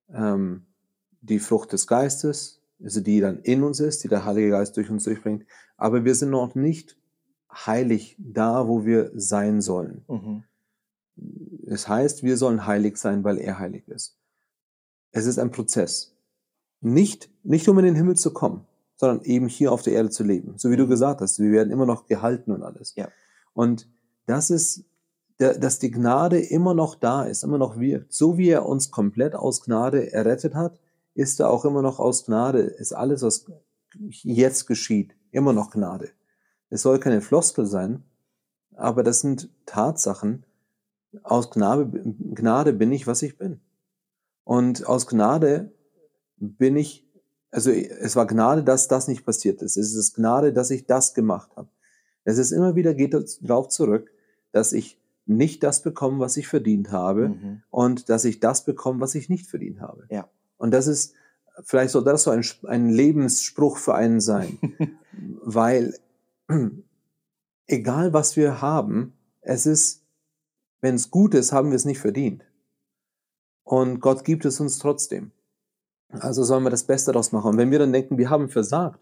ähm, 0.08 0.64
die 1.20 1.40
Frucht 1.40 1.74
des 1.74 1.86
Geistes, 1.86 2.62
also 2.82 3.02
die 3.02 3.20
dann 3.20 3.40
in 3.40 3.62
uns 3.62 3.78
ist, 3.78 4.02
die 4.02 4.08
der 4.08 4.24
Heilige 4.24 4.48
Geist 4.48 4.78
durch 4.78 4.88
uns 4.88 5.04
durchbringt, 5.04 5.44
aber 5.76 6.06
wir 6.06 6.14
sind 6.14 6.30
noch 6.30 6.54
nicht 6.54 6.96
heilig 7.52 8.16
da, 8.18 8.66
wo 8.66 8.86
wir 8.86 9.10
sein 9.14 9.60
sollen. 9.60 10.06
Mhm. 10.08 10.44
Es 11.66 11.86
heißt, 11.86 12.22
wir 12.22 12.38
sollen 12.38 12.66
heilig 12.66 12.96
sein, 12.96 13.22
weil 13.22 13.36
er 13.36 13.58
heilig 13.58 13.86
ist. 13.88 14.16
Es 15.12 15.26
ist 15.26 15.38
ein 15.38 15.50
Prozess. 15.50 16.16
Nicht, 16.80 17.28
nicht 17.42 17.68
um 17.68 17.78
in 17.78 17.84
den 17.84 17.94
Himmel 17.94 18.16
zu 18.16 18.32
kommen, 18.32 18.66
sondern 18.96 19.22
eben 19.24 19.48
hier 19.48 19.70
auf 19.70 19.82
der 19.82 19.92
Erde 19.92 20.08
zu 20.08 20.24
leben. 20.24 20.54
So 20.56 20.70
wie 20.70 20.76
du 20.76 20.86
mhm. 20.86 20.90
gesagt 20.90 21.20
hast, 21.20 21.38
wir 21.40 21.52
werden 21.52 21.70
immer 21.70 21.84
noch 21.84 22.06
gehalten 22.06 22.52
und 22.52 22.62
alles. 22.62 22.94
Ja. 22.96 23.10
Und 23.52 23.86
das 24.24 24.48
ist 24.48 24.86
dass 25.38 25.78
die 25.78 25.90
Gnade 25.90 26.40
immer 26.40 26.74
noch 26.74 26.94
da 26.94 27.24
ist, 27.24 27.44
immer 27.44 27.58
noch 27.58 27.78
wirkt. 27.78 28.12
So 28.12 28.38
wie 28.38 28.48
er 28.48 28.66
uns 28.66 28.90
komplett 28.90 29.34
aus 29.34 29.62
Gnade 29.62 30.12
errettet 30.12 30.54
hat, 30.54 30.80
ist 31.14 31.40
da 31.40 31.48
auch 31.48 31.64
immer 31.64 31.82
noch 31.82 31.98
aus 31.98 32.24
Gnade, 32.24 32.60
ist 32.60 32.92
alles, 32.92 33.22
was 33.22 33.46
jetzt 33.98 34.66
geschieht, 34.66 35.14
immer 35.30 35.52
noch 35.52 35.70
Gnade. 35.70 36.10
Es 36.70 36.82
soll 36.82 36.98
keine 36.98 37.20
Floskel 37.20 37.66
sein, 37.66 38.04
aber 38.74 39.02
das 39.02 39.20
sind 39.20 39.50
Tatsachen. 39.66 40.44
Aus 41.22 41.50
Gnade, 41.50 41.86
Gnade 42.34 42.72
bin 42.72 42.92
ich, 42.92 43.06
was 43.06 43.22
ich 43.22 43.38
bin. 43.38 43.60
Und 44.44 44.86
aus 44.86 45.06
Gnade 45.06 45.72
bin 46.36 46.76
ich, 46.76 47.06
also 47.50 47.70
es 47.70 48.16
war 48.16 48.26
Gnade, 48.26 48.62
dass 48.62 48.88
das 48.88 49.08
nicht 49.08 49.24
passiert 49.24 49.62
ist. 49.62 49.76
Es 49.76 49.94
ist 49.94 50.14
Gnade, 50.14 50.52
dass 50.52 50.70
ich 50.70 50.86
das 50.86 51.14
gemacht 51.14 51.50
habe. 51.56 51.68
Es 52.24 52.38
ist 52.38 52.50
immer 52.50 52.74
wieder, 52.74 52.94
geht 52.94 53.14
darauf 53.40 53.68
zurück, 53.68 54.10
dass 54.52 54.72
ich 54.72 55.00
nicht 55.26 55.62
das 55.62 55.82
bekomme, 55.82 56.20
was 56.20 56.36
ich 56.36 56.48
verdient 56.48 56.92
habe 56.92 57.30
mhm. 57.30 57.62
und 57.70 58.08
dass 58.08 58.24
ich 58.24 58.40
das 58.40 58.64
bekomme, 58.64 59.00
was 59.00 59.14
ich 59.14 59.28
nicht 59.28 59.46
verdient 59.46 59.80
habe. 59.80 60.06
Ja. 60.10 60.28
Und 60.56 60.70
das 60.72 60.86
ist, 60.86 61.14
vielleicht 61.64 61.90
soll 61.90 62.04
das 62.04 62.22
so 62.22 62.30
ein, 62.30 62.44
ein 62.66 62.88
Lebensspruch 62.88 63.76
für 63.76 63.94
einen 63.94 64.20
sein, 64.20 64.58
weil 65.42 65.94
egal 67.66 68.12
was 68.12 68.36
wir 68.36 68.62
haben, 68.62 69.12
es 69.40 69.66
ist, 69.66 70.04
wenn 70.80 70.94
es 70.94 71.10
gut 71.10 71.34
ist, 71.34 71.52
haben 71.52 71.70
wir 71.70 71.76
es 71.76 71.84
nicht 71.84 72.00
verdient. 72.00 72.44
Und 73.64 74.00
Gott 74.00 74.24
gibt 74.24 74.44
es 74.44 74.60
uns 74.60 74.78
trotzdem. 74.78 75.32
Also 76.08 76.44
sollen 76.44 76.62
wir 76.62 76.70
das 76.70 76.84
Beste 76.84 77.10
daraus 77.12 77.32
machen. 77.32 77.50
Und 77.50 77.58
wenn 77.58 77.72
wir 77.72 77.80
dann 77.80 77.92
denken, 77.92 78.16
wir 78.16 78.30
haben 78.30 78.48
versagt, 78.48 79.00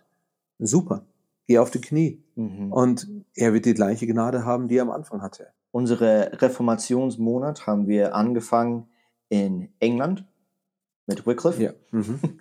super, 0.59 1.05
geh 1.47 1.59
auf 1.59 1.71
die 1.71 1.83
Knie. 1.83 2.23
Mhm. 2.35 2.73
Und 2.73 3.09
er 3.35 3.53
wird 3.53 3.67
die 3.67 3.75
gleiche 3.75 4.07
Gnade 4.07 4.47
haben, 4.47 4.69
die 4.69 4.79
er 4.79 4.83
am 4.83 4.91
Anfang 4.91 5.21
hatte. 5.21 5.49
Unsere 5.75 6.41
Reformationsmonat 6.41 7.67
haben 7.67 7.89
wir 7.89 8.15
angefangen 8.15 8.87
in 9.29 9.75
England 9.81 10.25
mit 11.09 11.27
Wycliffe. 11.27 11.61
Ja. 11.63 11.73
Mhm. 11.91 12.21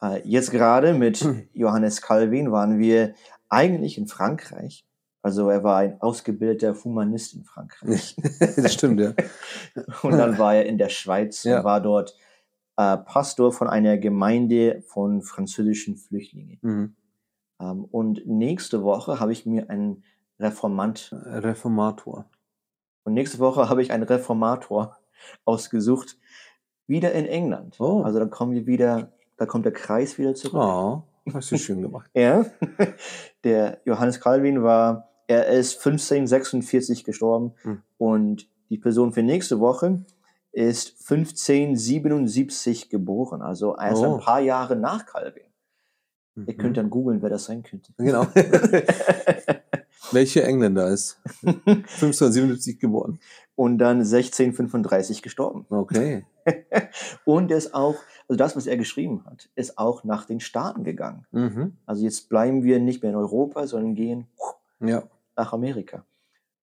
Äh, 0.00 0.20
jetzt 0.22 0.52
gerade 0.52 0.94
mit 0.94 1.28
Johannes 1.54 2.02
Calvin 2.02 2.52
waren 2.52 2.78
wir 2.78 3.14
eigentlich 3.48 3.98
in 3.98 4.06
Frankreich. 4.06 4.86
Also 5.22 5.50
er 5.50 5.64
war 5.64 5.78
ein 5.78 6.00
ausgebildeter 6.00 6.72
Humanist 6.84 7.34
in 7.34 7.42
Frankreich. 7.42 8.14
das 8.56 8.74
stimmt, 8.74 9.00
ja. 9.00 9.12
und 10.02 10.12
dann 10.12 10.38
war 10.38 10.54
er 10.54 10.66
in 10.66 10.78
der 10.78 10.88
Schweiz 10.88 11.42
ja. 11.42 11.58
und 11.58 11.64
war 11.64 11.80
dort 11.80 12.16
äh, 12.76 12.96
Pastor 12.96 13.50
von 13.50 13.66
einer 13.66 13.98
Gemeinde 13.98 14.84
von 14.86 15.22
französischen 15.22 15.96
Flüchtlingen. 15.96 16.60
Mhm. 16.62 16.96
Ähm, 17.60 17.84
und 17.86 18.24
nächste 18.24 18.84
Woche 18.84 19.18
habe 19.18 19.32
ich 19.32 19.46
mir 19.46 19.68
einen 19.68 20.04
Reformant. 20.38 21.12
Reformator. 21.12 22.30
Und 23.08 23.14
nächste 23.14 23.38
Woche 23.38 23.70
habe 23.70 23.80
ich 23.80 23.90
einen 23.90 24.02
Reformator 24.02 24.98
ausgesucht, 25.46 26.18
wieder 26.86 27.12
in 27.12 27.24
England. 27.24 27.80
Oh. 27.80 28.02
Also 28.02 28.18
dann 28.18 28.28
kommen 28.28 28.52
wir 28.52 28.66
wieder, 28.66 29.12
da 29.38 29.46
kommt 29.46 29.64
der 29.64 29.72
Kreis 29.72 30.18
wieder 30.18 30.34
zurück. 30.34 30.62
Oh, 30.62 31.02
hast 31.32 31.50
du 31.50 31.56
schön 31.56 31.80
gemacht. 31.80 32.10
ja. 32.14 32.44
Der 33.44 33.80
Johannes 33.86 34.20
Calvin 34.20 34.62
war, 34.62 35.08
er 35.26 35.46
ist 35.46 35.78
1546 35.78 37.02
gestorben 37.04 37.54
hm. 37.62 37.82
und 37.96 38.46
die 38.68 38.76
Person 38.76 39.14
für 39.14 39.22
nächste 39.22 39.58
Woche 39.58 40.04
ist 40.52 41.00
1577 41.10 42.90
geboren, 42.90 43.40
also 43.40 43.74
erst 43.74 44.02
oh. 44.02 44.16
ein 44.16 44.20
paar 44.20 44.40
Jahre 44.40 44.76
nach 44.76 45.06
Calvin. 45.06 45.44
Mhm. 46.34 46.44
Ihr 46.46 46.56
könnt 46.58 46.76
dann 46.76 46.90
googeln, 46.90 47.22
wer 47.22 47.30
das 47.30 47.44
sein 47.44 47.62
könnte. 47.62 47.94
Genau. 47.96 48.26
Welche 50.12 50.42
Engländer 50.42 50.88
ist 50.88 51.20
1577 51.44 52.78
geboren? 52.78 53.20
Und 53.54 53.78
dann 53.78 53.98
1635 53.98 55.22
gestorben. 55.22 55.66
Okay. 55.68 56.24
Und 57.24 57.50
er 57.50 57.58
ist 57.58 57.74
auch, 57.74 57.96
also 58.28 58.36
das, 58.36 58.56
was 58.56 58.66
er 58.66 58.76
geschrieben 58.76 59.24
hat, 59.26 59.48
ist 59.54 59.78
auch 59.78 60.04
nach 60.04 60.24
den 60.24 60.40
Staaten 60.40 60.84
gegangen. 60.84 61.26
Mhm. 61.32 61.76
Also 61.84 62.04
jetzt 62.04 62.28
bleiben 62.28 62.62
wir 62.62 62.78
nicht 62.78 63.02
mehr 63.02 63.10
in 63.10 63.18
Europa, 63.18 63.66
sondern 63.66 63.94
gehen 63.94 64.28
ja. 64.80 65.02
nach 65.36 65.52
Amerika. 65.52 66.04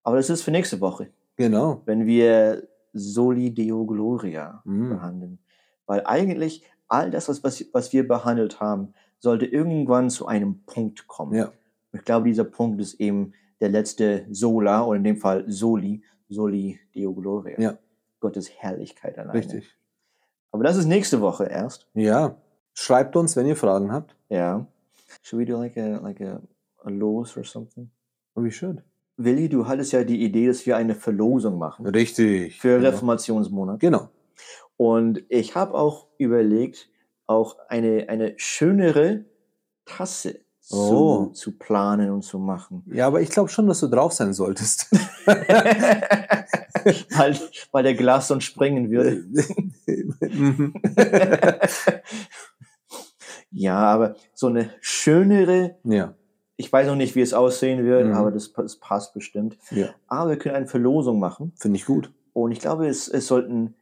Aber 0.03 0.17
das 0.17 0.29
ist 0.29 0.41
für 0.41 0.51
nächste 0.51 0.79
Woche. 0.79 1.09
Genau. 1.35 1.81
Wenn 1.85 2.05
wir 2.05 2.67
Soli 2.93 3.53
Deo 3.53 3.85
Gloria 3.85 4.61
mhm. 4.63 4.89
behandeln. 4.89 5.39
Weil 5.85 6.03
eigentlich 6.05 6.63
all 6.87 7.11
das, 7.11 7.27
was, 7.27 7.43
was 7.73 7.93
wir 7.93 8.07
behandelt 8.07 8.59
haben, 8.59 8.93
sollte 9.19 9.45
irgendwann 9.45 10.09
zu 10.09 10.27
einem 10.27 10.63
Punkt 10.65 11.07
kommen. 11.07 11.35
Ja. 11.35 11.51
Ich 11.95 12.03
glaube, 12.03 12.27
dieser 12.27 12.43
Punkt 12.43 12.81
ist 12.81 12.95
eben 12.95 13.33
der 13.59 13.69
letzte 13.69 14.25
Sola, 14.29 14.85
oder 14.85 14.97
in 14.97 15.03
dem 15.03 15.17
Fall 15.17 15.45
Soli, 15.47 16.03
Soli 16.29 16.79
Deo 16.93 17.13
Gloria. 17.13 17.59
Ja. 17.59 17.77
Gottes 18.19 18.49
Herrlichkeit 18.49 19.17
alleine. 19.17 19.33
Richtig. 19.33 19.77
Aber 20.51 20.63
das 20.63 20.77
ist 20.77 20.85
nächste 20.85 21.21
Woche 21.21 21.45
erst. 21.45 21.87
Ja. 21.93 22.37
Schreibt 22.73 23.15
uns, 23.15 23.35
wenn 23.35 23.45
ihr 23.45 23.55
Fragen 23.55 23.91
habt. 23.91 24.15
Ja. 24.29 24.67
Should 25.21 25.39
we 25.39 25.45
do 25.45 25.57
like 25.57 25.77
a, 25.77 25.99
like 25.99 26.21
a, 26.21 26.41
a 26.83 26.89
Los 26.89 27.37
or 27.37 27.43
something? 27.43 27.89
Oh, 28.35 28.43
we 28.43 28.51
should. 28.51 28.83
Willi, 29.17 29.47
du 29.47 29.67
hattest 29.67 29.93
ja 29.93 30.03
die 30.03 30.23
Idee, 30.23 30.47
dass 30.47 30.65
wir 30.65 30.75
eine 30.75 30.95
Verlosung 30.95 31.57
machen. 31.57 31.85
Richtig. 31.87 32.59
Für 32.59 32.77
genau. 32.77 32.89
Reformationsmonat. 32.89 33.79
Genau. 33.79 34.09
Und 34.77 35.23
ich 35.29 35.55
habe 35.55 35.73
auch 35.73 36.07
überlegt, 36.17 36.89
auch 37.27 37.57
eine, 37.69 38.09
eine 38.09 38.33
schönere 38.37 39.25
Tasse 39.85 40.44
oh. 40.71 41.27
zu 41.27 41.57
planen 41.57 42.11
und 42.11 42.23
zu 42.23 42.39
machen. 42.39 42.83
Ja, 42.87 43.07
aber 43.07 43.21
ich 43.21 43.29
glaube 43.29 43.49
schon, 43.49 43.67
dass 43.67 43.79
du 43.79 43.87
drauf 43.87 44.13
sein 44.13 44.33
solltest. 44.33 44.87
weil, 45.25 47.39
weil 47.71 47.83
der 47.83 47.95
Glas 47.95 48.27
sonst 48.27 48.45
sprengen 48.45 48.89
würde. 48.89 49.23
ja, 53.51 53.77
aber 53.77 54.15
so 54.33 54.47
eine 54.47 54.69
schönere. 54.81 55.75
Ja. 55.83 56.15
Ich 56.57 56.71
weiß 56.71 56.87
noch 56.87 56.95
nicht, 56.95 57.15
wie 57.15 57.21
es 57.21 57.33
aussehen 57.33 57.83
wird, 57.83 58.07
mhm. 58.07 58.13
aber 58.13 58.31
das, 58.31 58.53
das, 58.53 58.77
passt 58.77 59.13
bestimmt. 59.13 59.57
Ja. 59.71 59.89
Aber 60.07 60.31
wir 60.31 60.37
können 60.37 60.55
eine 60.55 60.67
Verlosung 60.67 61.19
machen. 61.19 61.53
Finde 61.57 61.77
ich 61.77 61.85
gut. 61.85 62.11
Und 62.33 62.51
ich 62.51 62.59
glaube, 62.59 62.87
es, 62.87 63.07
es 63.07 63.27
sollten 63.27 63.75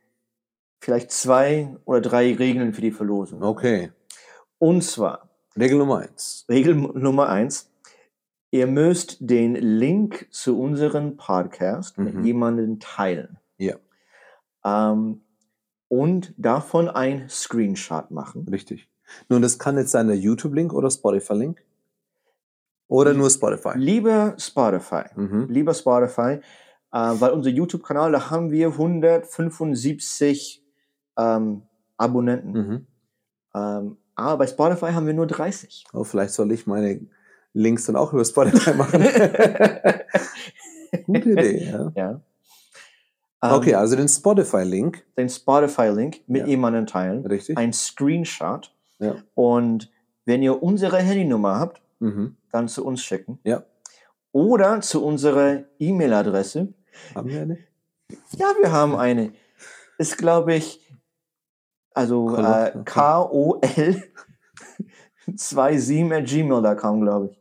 vielleicht 0.79 1.11
zwei 1.11 1.75
oder 1.85 2.01
drei 2.01 2.33
Regeln 2.33 2.73
für 2.73 2.81
die 2.81 2.91
Verlosung. 2.91 3.41
Okay. 3.41 3.91
Und 4.59 4.83
zwar. 4.83 5.22
Regel 5.59 5.77
Nummer 5.77 5.99
eins. 5.99 6.45
Regel 6.49 6.75
Nummer 6.75 7.29
eins. 7.29 7.71
Ihr 8.51 8.67
müsst 8.67 9.17
den 9.19 9.55
Link 9.55 10.27
zu 10.31 10.59
unserem 10.59 11.17
Podcast 11.17 11.97
mhm. 11.97 12.03
mit 12.05 12.25
jemandem 12.25 12.79
teilen. 12.79 13.37
Ja. 13.57 13.75
Ähm, 14.63 15.21
und 15.87 16.33
davon 16.37 16.89
ein 16.89 17.29
Screenshot 17.29 18.11
machen. 18.11 18.47
Richtig. 18.49 18.89
Nun, 19.29 19.41
das 19.41 19.59
kann 19.59 19.77
jetzt 19.77 19.91
sein 19.91 20.07
der 20.07 20.17
YouTube-Link 20.17 20.73
oder 20.73 20.89
Spotify-Link. 20.89 21.63
Oder 22.87 23.13
nur 23.13 23.29
Spotify? 23.29 23.71
Lieber 23.75 24.35
Spotify. 24.37 25.03
Mhm. 25.15 25.47
Lieber 25.49 25.73
Spotify, 25.73 26.39
äh, 26.91 27.13
weil 27.19 27.31
unser 27.31 27.49
YouTube-Kanal, 27.49 28.11
da 28.11 28.29
haben 28.29 28.51
wir 28.51 28.67
175 28.67 30.63
ähm, 31.17 31.63
Abonnenten. 31.97 32.51
Mhm. 32.51 32.87
Ähm, 33.55 33.97
aber 34.15 34.37
bei 34.37 34.47
Spotify 34.47 34.91
haben 34.91 35.07
wir 35.07 35.13
nur 35.13 35.27
30. 35.27 35.85
Oh, 35.93 36.03
vielleicht 36.03 36.33
soll 36.33 36.51
ich 36.51 36.67
meine 36.67 37.01
Links 37.53 37.85
dann 37.85 37.95
auch 37.95 38.13
über 38.13 38.25
Spotify 38.25 38.73
machen. 38.75 39.01
Gute 41.05 41.29
Idee, 41.31 41.69
ja. 41.71 41.91
ja. 41.95 42.21
Okay, 43.41 43.71
ähm, 43.71 43.77
also 43.77 43.95
den 43.95 44.07
Spotify-Link. 44.07 45.03
Den 45.17 45.29
Spotify-Link 45.29 46.21
mit 46.27 46.43
ja. 46.43 46.47
jemandem 46.47 46.85
teilen. 46.85 47.25
Richtig. 47.25 47.57
Ein 47.57 47.73
Screenshot. 47.73 48.73
Ja. 48.99 49.15
Und 49.35 49.91
wenn 50.25 50.41
ihr 50.41 50.63
unsere 50.63 50.97
Handynummer 50.97 51.59
habt, 51.59 51.81
mhm. 51.99 52.37
dann 52.51 52.67
zu 52.67 52.85
uns 52.85 53.03
schicken. 53.03 53.39
Ja. 53.43 53.63
Oder 54.31 54.81
zu 54.81 55.03
unserer 55.03 55.63
E-Mail-Adresse. 55.79 56.73
Haben 57.13 57.29
wir 57.29 57.41
eine? 57.41 57.57
Ja, 58.37 58.53
wir 58.59 58.71
haben 58.71 58.95
eine. 58.95 59.33
Ist, 59.97 60.17
glaube 60.17 60.55
ich, 60.55 60.79
also 61.93 62.35
äh, 62.35 62.73
K-O-L 62.85 64.03
27 65.35 66.11
at 66.11 66.25
gmail.com, 66.25 67.01
glaube 67.01 67.29
ich. 67.31 67.39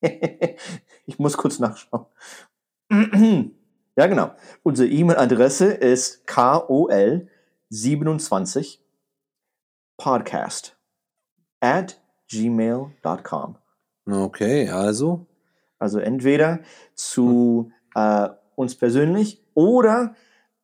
ich 1.06 1.18
muss 1.18 1.36
kurz 1.36 1.58
nachschauen. 1.58 2.06
ja, 3.96 4.06
genau. 4.06 4.30
Unsere 4.62 4.88
E-Mail-Adresse 4.88 5.66
ist 5.66 6.26
kol27 6.28 8.78
podcast 9.96 10.76
at 11.60 12.00
gmail.com. 12.30 13.56
Okay, 14.10 14.68
also? 14.68 15.26
Also 15.78 15.98
entweder 15.98 16.60
zu 16.94 17.72
äh, 17.94 18.28
uns 18.56 18.76
persönlich 18.76 19.42
oder 19.54 20.14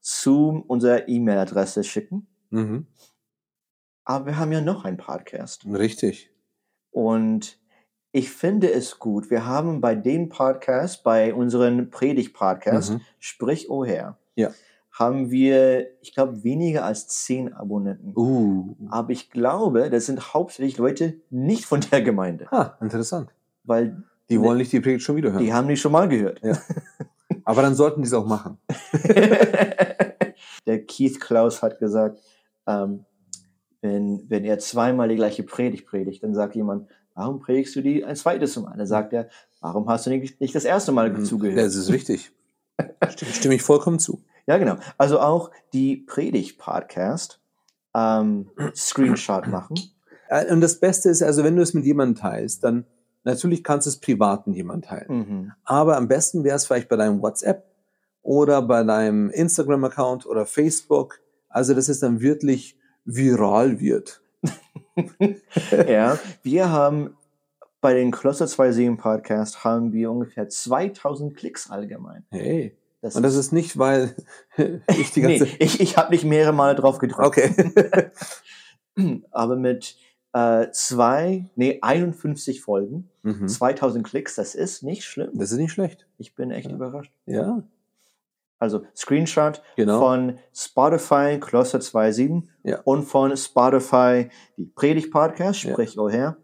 zu 0.00 0.64
unserer 0.66 1.08
E-Mail-Adresse 1.08 1.84
schicken. 1.84 2.26
Mhm. 2.54 2.86
Aber 4.04 4.26
wir 4.26 4.38
haben 4.38 4.52
ja 4.52 4.60
noch 4.60 4.84
einen 4.84 4.96
Podcast. 4.96 5.66
Richtig. 5.66 6.30
Und 6.90 7.58
ich 8.12 8.30
finde 8.30 8.70
es 8.72 8.98
gut. 9.00 9.30
Wir 9.30 9.44
haben 9.44 9.80
bei 9.80 9.96
dem 9.96 10.28
Podcast, 10.28 11.02
bei 11.02 11.34
unseren 11.34 11.90
Predigt-Podcast, 11.90 12.92
mhm. 12.92 13.00
Sprich 13.18 13.70
O 13.70 13.84
Herr, 13.84 14.18
ja. 14.36 14.50
haben 14.92 15.32
wir, 15.32 15.88
ich 16.00 16.14
glaube, 16.14 16.44
weniger 16.44 16.84
als 16.84 17.08
zehn 17.08 17.52
Abonnenten. 17.52 18.12
Uh. 18.14 18.76
Aber 18.88 19.10
ich 19.10 19.30
glaube, 19.30 19.90
das 19.90 20.06
sind 20.06 20.32
hauptsächlich 20.32 20.78
Leute 20.78 21.20
nicht 21.30 21.64
von 21.64 21.80
der 21.80 22.02
Gemeinde. 22.02 22.46
Ah, 22.52 22.76
interessant. 22.80 23.34
Weil 23.64 24.04
Die 24.28 24.40
wollen 24.40 24.58
nicht 24.58 24.70
die 24.70 24.80
Predigt 24.80 25.02
schon 25.02 25.16
wieder 25.16 25.32
hören. 25.32 25.42
die 25.42 25.52
haben 25.52 25.66
die 25.66 25.76
schon 25.76 25.90
mal 25.92 26.08
gehört. 26.08 26.40
Ja. 26.44 26.56
Aber 27.44 27.62
dann 27.62 27.74
sollten 27.74 28.02
die 28.02 28.06
es 28.06 28.14
auch 28.14 28.26
machen. 28.26 28.58
der 30.66 30.84
Keith 30.86 31.20
Klaus 31.20 31.62
hat 31.62 31.78
gesagt, 31.78 32.20
ähm, 32.66 33.04
wenn, 33.80 34.24
wenn 34.28 34.44
er 34.44 34.58
zweimal 34.58 35.08
die 35.08 35.16
gleiche 35.16 35.42
Predigt 35.42 35.86
predigt, 35.86 36.22
dann 36.22 36.34
sagt 36.34 36.54
jemand, 36.56 36.88
warum 37.14 37.40
predigst 37.40 37.76
du 37.76 37.82
die 37.82 38.04
ein 38.04 38.16
zweites 38.16 38.56
Mal? 38.56 38.76
Dann 38.76 38.86
sagt 38.86 39.12
er, 39.12 39.28
warum 39.60 39.88
hast 39.88 40.06
du 40.06 40.10
nicht, 40.10 40.40
nicht 40.40 40.54
das 40.54 40.64
erste 40.64 40.92
Mal 40.92 41.22
zugehört? 41.22 41.58
Das 41.58 41.74
ist. 41.74 41.90
Stimme, 43.08 43.32
stimme 43.32 43.54
ich 43.54 43.62
vollkommen 43.62 43.98
zu. 43.98 44.22
Ja, 44.46 44.58
genau. 44.58 44.76
Also 44.98 45.20
auch 45.20 45.50
die 45.72 45.96
Predigt-Podcast 45.96 47.40
ähm, 47.94 48.50
Screenshot 48.74 49.46
machen. 49.46 49.76
Äh, 50.28 50.52
Und 50.52 50.60
das 50.60 50.80
Beste 50.80 51.10
ist, 51.10 51.22
also 51.22 51.44
wenn 51.44 51.56
du 51.56 51.62
es 51.62 51.74
mit 51.74 51.84
jemandem 51.84 52.20
teilst, 52.20 52.64
dann 52.64 52.84
natürlich 53.22 53.64
kannst 53.64 53.86
du 53.86 53.90
es 53.90 53.98
privat 53.98 54.46
mit 54.46 54.56
jemandem 54.56 54.88
teilen. 54.88 55.18
Mhm. 55.18 55.52
Aber 55.64 55.96
am 55.96 56.08
besten 56.08 56.44
wäre 56.44 56.56
es 56.56 56.66
vielleicht 56.66 56.88
bei 56.88 56.96
deinem 56.96 57.22
WhatsApp 57.22 57.64
oder 58.22 58.62
bei 58.62 58.82
deinem 58.82 59.30
Instagram-Account 59.30 60.26
oder 60.26 60.46
Facebook. 60.46 61.20
Also, 61.54 61.72
dass 61.74 61.88
es 61.88 62.00
dann 62.00 62.20
wirklich 62.20 62.76
viral 63.04 63.78
wird. 63.80 64.20
ja, 65.88 66.18
wir 66.42 66.70
haben 66.70 67.16
bei 67.80 67.94
den 67.94 68.10
Kloster 68.10 68.46
27 68.46 68.96
Podcast 68.98 69.62
haben 69.64 69.92
wir 69.92 70.10
ungefähr 70.10 70.48
2000 70.48 71.36
Klicks 71.36 71.70
allgemein. 71.70 72.24
Hey. 72.30 72.76
Das 73.02 73.16
Und 73.16 73.22
das 73.22 73.34
ist 73.36 73.52
nicht, 73.52 73.78
weil 73.78 74.14
ich 74.98 75.12
die 75.12 75.20
ganze 75.20 75.44
nee, 75.44 75.56
ich, 75.58 75.78
ich 75.80 75.96
habe 75.98 76.10
nicht 76.12 76.24
mehrere 76.24 76.54
Male 76.54 76.74
drauf 76.74 76.98
gedrückt. 76.98 77.26
Okay. 77.26 78.10
Aber 79.30 79.56
mit 79.56 79.96
äh, 80.32 80.70
zwei, 80.72 81.44
nee, 81.56 81.78
51 81.82 82.62
Folgen, 82.62 83.10
Mhm. 83.22 83.48
2000 83.48 84.06
Klicks, 84.06 84.34
das 84.34 84.54
ist 84.54 84.82
nicht 84.82 85.04
schlimm. 85.04 85.30
Das 85.34 85.50
ist 85.50 85.56
nicht 85.58 85.72
schlecht. 85.72 86.06
Ich 86.18 86.34
bin 86.34 86.50
echt 86.50 86.68
Ja. 86.68 86.74
überrascht. 86.76 87.12
Ja, 87.26 87.62
Also 88.58 88.82
Screenshot 88.96 89.62
genau. 89.76 89.98
von 89.98 90.38
Spotify 90.54 91.38
Kloster 91.40 91.80
27 91.80 92.50
Ja. 92.62 92.80
und 92.84 93.02
von 93.04 93.36
Spotify 93.36 94.28
die 94.56 94.64
Predigt 94.66 95.10
Podcast, 95.12 95.64
Ja. 95.64 95.72
sprich 95.72 95.98
oh 95.98 96.08
her, 96.08 96.36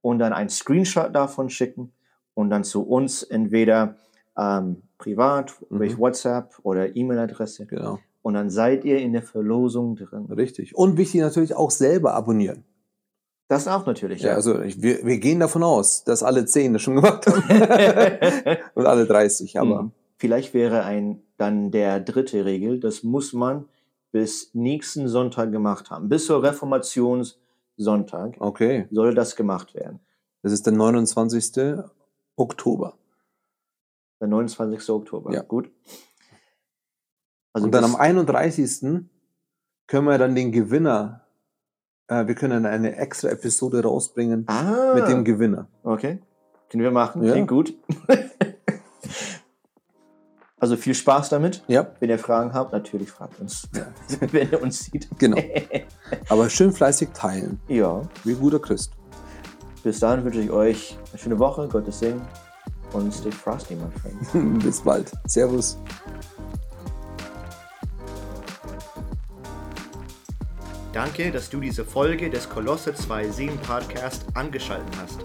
und 0.00 0.18
dann 0.20 0.32
ein 0.32 0.48
Screenshot 0.48 1.14
davon 1.14 1.50
schicken 1.50 1.92
und 2.34 2.50
dann 2.50 2.64
zu 2.64 2.82
uns 2.86 3.22
entweder 3.22 3.96
ähm, 4.38 4.82
privat 4.98 5.54
Mhm. 5.68 5.78
durch 5.78 5.98
WhatsApp 5.98 6.54
oder 6.62 6.94
E-Mail-Adresse 6.96 7.66
genau. 7.66 7.98
und 8.22 8.34
dann 8.34 8.50
seid 8.50 8.84
ihr 8.84 8.98
in 8.98 9.12
der 9.12 9.22
Verlosung 9.22 9.96
drin. 9.96 10.26
Richtig. 10.26 10.74
Und 10.76 10.96
wichtig 10.96 11.20
natürlich 11.20 11.54
auch 11.54 11.70
selber 11.72 12.14
abonnieren. 12.14 12.64
Das 13.48 13.66
auch 13.66 13.86
natürlich. 13.86 14.22
Ja, 14.22 14.34
also 14.34 14.60
ich, 14.60 14.80
wir, 14.82 15.04
wir 15.06 15.18
gehen 15.18 15.40
davon 15.40 15.62
aus, 15.62 16.04
dass 16.04 16.22
alle 16.22 16.44
zehn 16.46 16.72
das 16.74 16.82
schon 16.82 16.96
gemacht 16.96 17.26
haben. 17.26 17.42
Und 18.74 18.86
alle 18.86 19.06
30, 19.06 19.58
aber 19.58 19.82
Mhm. 19.84 19.92
Vielleicht 20.20 20.52
wäre 20.52 20.82
ein 20.82 21.22
dann 21.38 21.70
der 21.70 22.00
dritte 22.00 22.44
Regel, 22.44 22.78
das 22.80 23.02
muss 23.02 23.32
man 23.32 23.66
bis 24.12 24.54
nächsten 24.54 25.08
Sonntag 25.08 25.50
gemacht 25.52 25.90
haben. 25.90 26.08
Bis 26.08 26.26
zur 26.26 26.42
Reformationssonntag 26.42 28.36
okay. 28.40 28.86
soll 28.90 29.14
das 29.14 29.36
gemacht 29.36 29.74
werden. 29.74 30.00
Das 30.42 30.52
ist 30.52 30.66
der 30.66 30.74
29. 30.74 31.84
Oktober. 32.36 32.94
Der 34.20 34.28
29. 34.28 34.90
Oktober. 34.90 35.32
Ja. 35.32 35.42
Gut. 35.42 35.70
Also 37.52 37.66
Und 37.66 37.72
dann 37.72 37.84
am 37.84 37.96
31. 37.96 39.04
können 39.86 40.06
wir 40.06 40.18
dann 40.18 40.34
den 40.34 40.52
Gewinner, 40.52 41.24
äh, 42.08 42.26
wir 42.26 42.34
können 42.34 42.66
eine 42.66 42.96
extra 42.96 43.28
Episode 43.28 43.82
rausbringen 43.82 44.44
ah, 44.48 44.94
mit 44.94 45.08
dem 45.08 45.24
Gewinner. 45.24 45.68
Okay. 45.82 46.20
Können 46.68 46.82
wir 46.82 46.90
machen. 46.90 47.22
Ja. 47.22 47.32
Klingt 47.32 47.48
gut. 47.48 47.74
also 50.60 50.76
viel 50.76 50.94
Spaß 50.94 51.28
damit. 51.28 51.62
Ja, 51.68 51.86
Wenn 52.00 52.10
ihr 52.10 52.18
Fragen 52.18 52.52
habt, 52.52 52.72
natürlich 52.72 53.10
fragt 53.10 53.38
uns. 53.40 53.68
Ja. 53.74 53.86
Wenn 54.32 54.50
ihr 54.50 54.62
uns 54.62 54.84
sieht. 54.84 55.08
genau. 55.18 55.38
Aber 56.28 56.48
schön 56.50 56.72
fleißig 56.72 57.10
teilen, 57.14 57.60
Ja. 57.68 58.02
wie 58.24 58.32
ein 58.32 58.40
guter 58.40 58.58
Christ. 58.58 58.92
Bis 59.84 60.00
dahin 60.00 60.24
wünsche 60.24 60.40
ich 60.40 60.50
euch 60.50 60.98
eine 61.12 61.18
schöne 61.18 61.38
Woche, 61.38 61.68
Gottes 61.68 62.00
Segen 62.00 62.20
und 62.92 63.14
stay 63.14 63.30
frosty, 63.30 63.74
my 63.76 63.86
friend. 64.00 64.62
Bis 64.62 64.80
bald. 64.80 65.12
Servus. 65.26 65.78
Danke, 70.92 71.30
dass 71.30 71.50
du 71.50 71.60
diese 71.60 71.84
Folge 71.84 72.30
des 72.30 72.48
Kolosse 72.48 72.92
2.7 72.92 73.56
Podcast 73.58 74.24
angeschaltet 74.34 74.92
hast. 75.00 75.18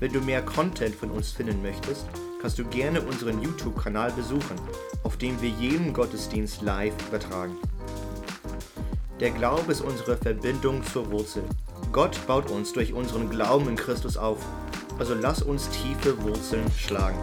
Wenn 0.00 0.12
du 0.12 0.20
mehr 0.20 0.42
Content 0.42 0.94
von 0.94 1.10
uns 1.10 1.30
finden 1.30 1.60
möchtest, 1.62 2.06
kannst 2.40 2.58
du 2.58 2.64
gerne 2.64 3.00
unseren 3.02 3.42
YouTube-Kanal 3.42 4.12
besuchen, 4.12 4.56
auf 5.02 5.16
dem 5.16 5.40
wir 5.42 5.50
jeden 5.50 5.92
Gottesdienst 5.92 6.62
live 6.62 6.94
übertragen. 7.08 7.56
Der 9.20 9.30
Glaube 9.30 9.72
ist 9.72 9.82
unsere 9.82 10.16
Verbindung 10.16 10.82
zur 10.84 11.10
Wurzel. 11.10 11.42
Gott 11.92 12.18
baut 12.26 12.50
uns 12.50 12.72
durch 12.72 12.94
unseren 12.94 13.28
Glauben 13.28 13.68
in 13.68 13.76
Christus 13.76 14.16
auf. 14.16 14.38
Also 14.98 15.14
lass 15.14 15.42
uns 15.42 15.68
tiefe 15.70 16.22
Wurzeln 16.22 16.70
schlagen. 16.72 17.18